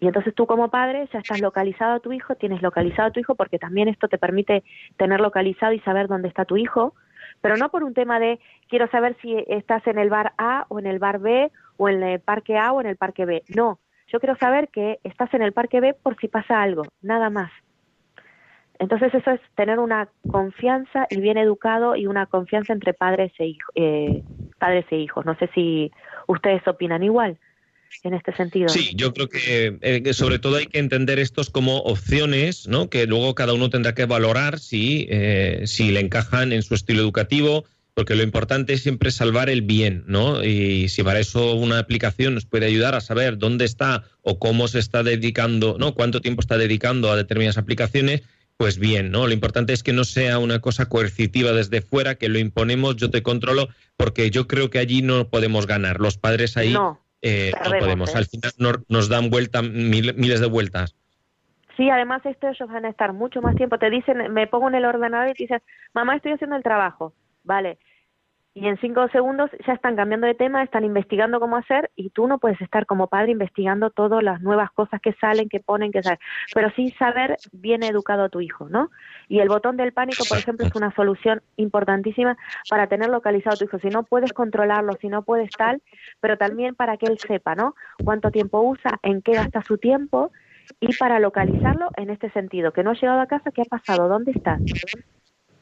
[0.00, 3.20] Y entonces tú como padre ya estás localizado a tu hijo, tienes localizado a tu
[3.20, 4.62] hijo porque también esto te permite
[4.96, 6.94] tener localizado y saber dónde está tu hijo,
[7.40, 8.38] pero no por un tema de
[8.68, 12.02] quiero saber si estás en el bar A o en el bar B o en
[12.02, 13.42] el parque A o en el parque B.
[13.48, 13.80] No,
[14.10, 17.50] yo quiero saber que estás en el parque B por si pasa algo, nada más.
[18.78, 23.56] Entonces eso es tener una confianza y bien educado y una confianza entre padres e,
[23.74, 24.22] eh,
[24.58, 25.26] padres e hijos.
[25.26, 25.90] No sé si
[26.26, 27.38] ustedes opinan igual
[28.04, 28.68] en este sentido.
[28.68, 32.88] Sí, yo creo eh, que, sobre todo hay que entender estos como opciones, ¿no?
[32.88, 37.00] Que luego cada uno tendrá que valorar si, eh, si le encajan en su estilo
[37.00, 37.64] educativo,
[37.98, 40.44] porque lo importante es siempre salvar el bien, ¿no?
[40.44, 44.68] Y si para eso una aplicación nos puede ayudar a saber dónde está o cómo
[44.68, 45.94] se está dedicando, ¿no?
[45.94, 48.22] Cuánto tiempo está dedicando a determinadas aplicaciones,
[48.56, 49.26] pues bien, ¿no?
[49.26, 53.10] Lo importante es que no sea una cosa coercitiva desde fuera, que lo imponemos, yo
[53.10, 55.98] te controlo, porque yo creo que allí no podemos ganar.
[55.98, 58.14] Los padres ahí no, eh, podemos.
[58.14, 58.18] ¿eh?
[58.18, 58.52] Al final
[58.86, 60.94] nos dan vuelta, miles de vueltas.
[61.76, 63.76] Sí, además esto ellos van a estar mucho más tiempo.
[63.76, 65.62] Te dicen, me pongo en el ordenador y te dicen,
[65.94, 67.12] mamá, estoy haciendo el trabajo.
[67.48, 67.78] Vale,
[68.60, 72.26] y en cinco segundos ya están cambiando de tema, están investigando cómo hacer y tú
[72.26, 76.02] no puedes estar como padre investigando todas las nuevas cosas que salen, que ponen, que
[76.02, 76.18] salen,
[76.52, 78.90] pero sí saber bien educado a tu hijo, ¿no?
[79.28, 82.36] Y el botón del pánico, por ejemplo, es una solución importantísima
[82.68, 83.78] para tener localizado a tu hijo.
[83.78, 85.80] Si no puedes controlarlo, si no puedes tal,
[86.18, 87.76] pero también para que él sepa, ¿no?
[88.02, 90.32] Cuánto tiempo usa, en qué gasta su tiempo
[90.80, 94.08] y para localizarlo en este sentido, que no ha llegado a casa, ¿qué ha pasado?
[94.08, 94.60] ¿Dónde estás?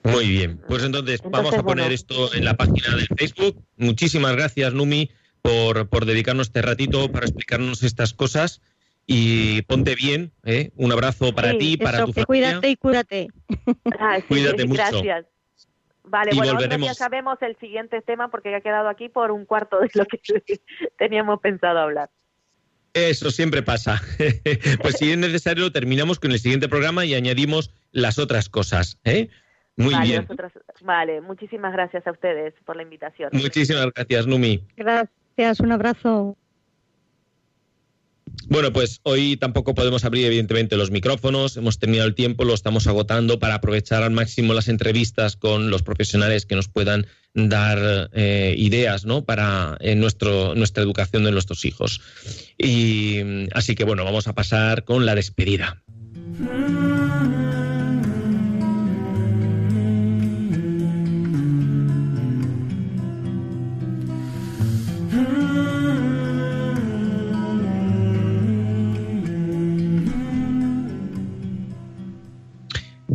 [0.06, 3.62] Muy bien, pues entonces, vamos a poner esto en la página del Facebook.
[3.76, 5.10] Muchísimas gracias, Numi,
[5.42, 8.60] por, por dedicarnos este ratito para explicarnos estas cosas.
[9.08, 10.72] Y ponte bien, ¿eh?
[10.74, 12.26] un abrazo para ti, y para tu familia.
[12.26, 13.28] Cuídate y cúrate.
[14.00, 14.82] Ah, cuídate mucho.
[14.82, 15.26] Gracias.
[16.08, 19.90] Vale, bueno, ya sabemos el siguiente tema porque ha quedado aquí por un cuarto de
[19.94, 20.20] lo que
[20.98, 22.10] teníamos pensado hablar.
[22.94, 24.00] Eso siempre pasa.
[24.82, 28.98] pues si es necesario, terminamos con el siguiente programa y añadimos las otras cosas.
[29.04, 29.28] ¿eh?
[29.76, 30.26] Muy bien.
[30.82, 33.30] vale, muchísimas gracias a ustedes por la invitación.
[33.32, 34.62] Muchísimas gracias, Numi.
[34.76, 36.36] Gracias, un abrazo.
[38.48, 42.86] Bueno, pues hoy tampoco podemos abrir evidentemente los micrófonos, hemos terminado el tiempo, lo estamos
[42.86, 48.54] agotando para aprovechar al máximo las entrevistas con los profesionales que nos puedan dar eh,
[48.56, 49.24] ideas ¿no?
[49.24, 52.00] para en nuestro, nuestra educación de nuestros hijos.
[52.56, 55.82] Y así que bueno, vamos a pasar con la despedida.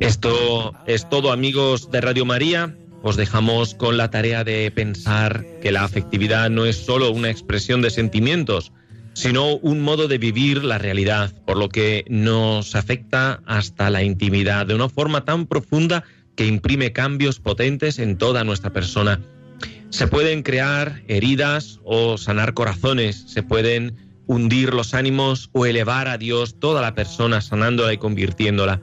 [0.01, 2.75] Esto es todo amigos de Radio María.
[3.03, 7.83] Os dejamos con la tarea de pensar que la afectividad no es solo una expresión
[7.83, 8.71] de sentimientos,
[9.13, 14.65] sino un modo de vivir la realidad, por lo que nos afecta hasta la intimidad
[14.65, 16.03] de una forma tan profunda
[16.35, 19.21] que imprime cambios potentes en toda nuestra persona.
[19.91, 26.17] Se pueden crear heridas o sanar corazones, se pueden hundir los ánimos o elevar a
[26.17, 28.81] Dios toda la persona sanándola y convirtiéndola.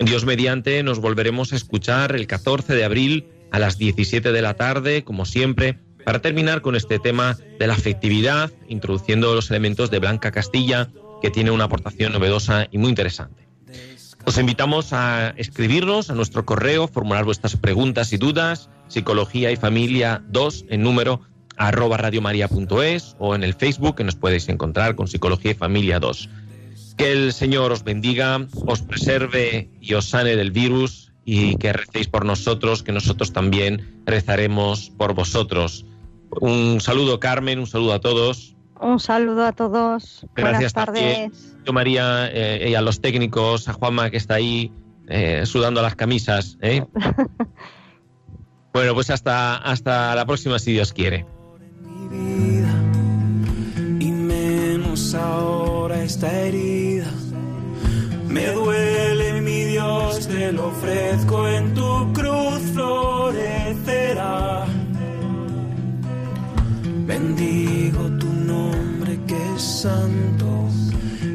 [0.00, 4.54] Dios mediante nos volveremos a escuchar el 14 de abril a las 17 de la
[4.54, 9.98] tarde, como siempre, para terminar con este tema de la afectividad, introduciendo los elementos de
[9.98, 10.88] Blanca Castilla,
[11.20, 13.46] que tiene una aportación novedosa y muy interesante.
[14.24, 20.22] Os invitamos a escribirnos a nuestro correo, formular vuestras preguntas y dudas, psicología y familia
[20.28, 21.20] 2 en número
[21.56, 26.28] arroba radiomaria.es o en el Facebook que nos podéis encontrar con psicología y familia 2.
[27.00, 32.08] Que el Señor os bendiga, os preserve y os sane del virus y que recéis
[32.08, 35.86] por nosotros, que nosotros también rezaremos por vosotros.
[36.42, 38.54] Un saludo, Carmen, un saludo a todos.
[38.78, 40.26] Un saludo a todos.
[40.36, 41.56] Gracias Buenas tardes.
[41.64, 44.70] Yo, María, eh, y a los técnicos, a Juanma que está ahí
[45.08, 46.58] eh, sudando las camisas.
[46.60, 46.84] ¿eh?
[48.74, 51.24] bueno, pues hasta, hasta la próxima, si Dios quiere.
[54.00, 56.89] Y menos ahora esta herida
[58.30, 64.66] me duele mi Dios, te lo ofrezco en tu cruz florecerá.
[67.06, 70.68] Bendigo tu nombre que es santo,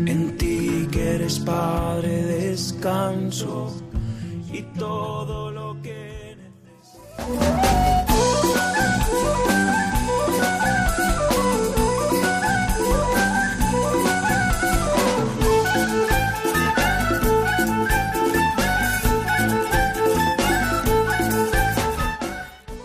[0.06, 3.76] en ti que eres Padre descanso
[4.54, 8.05] y todo lo que necesito.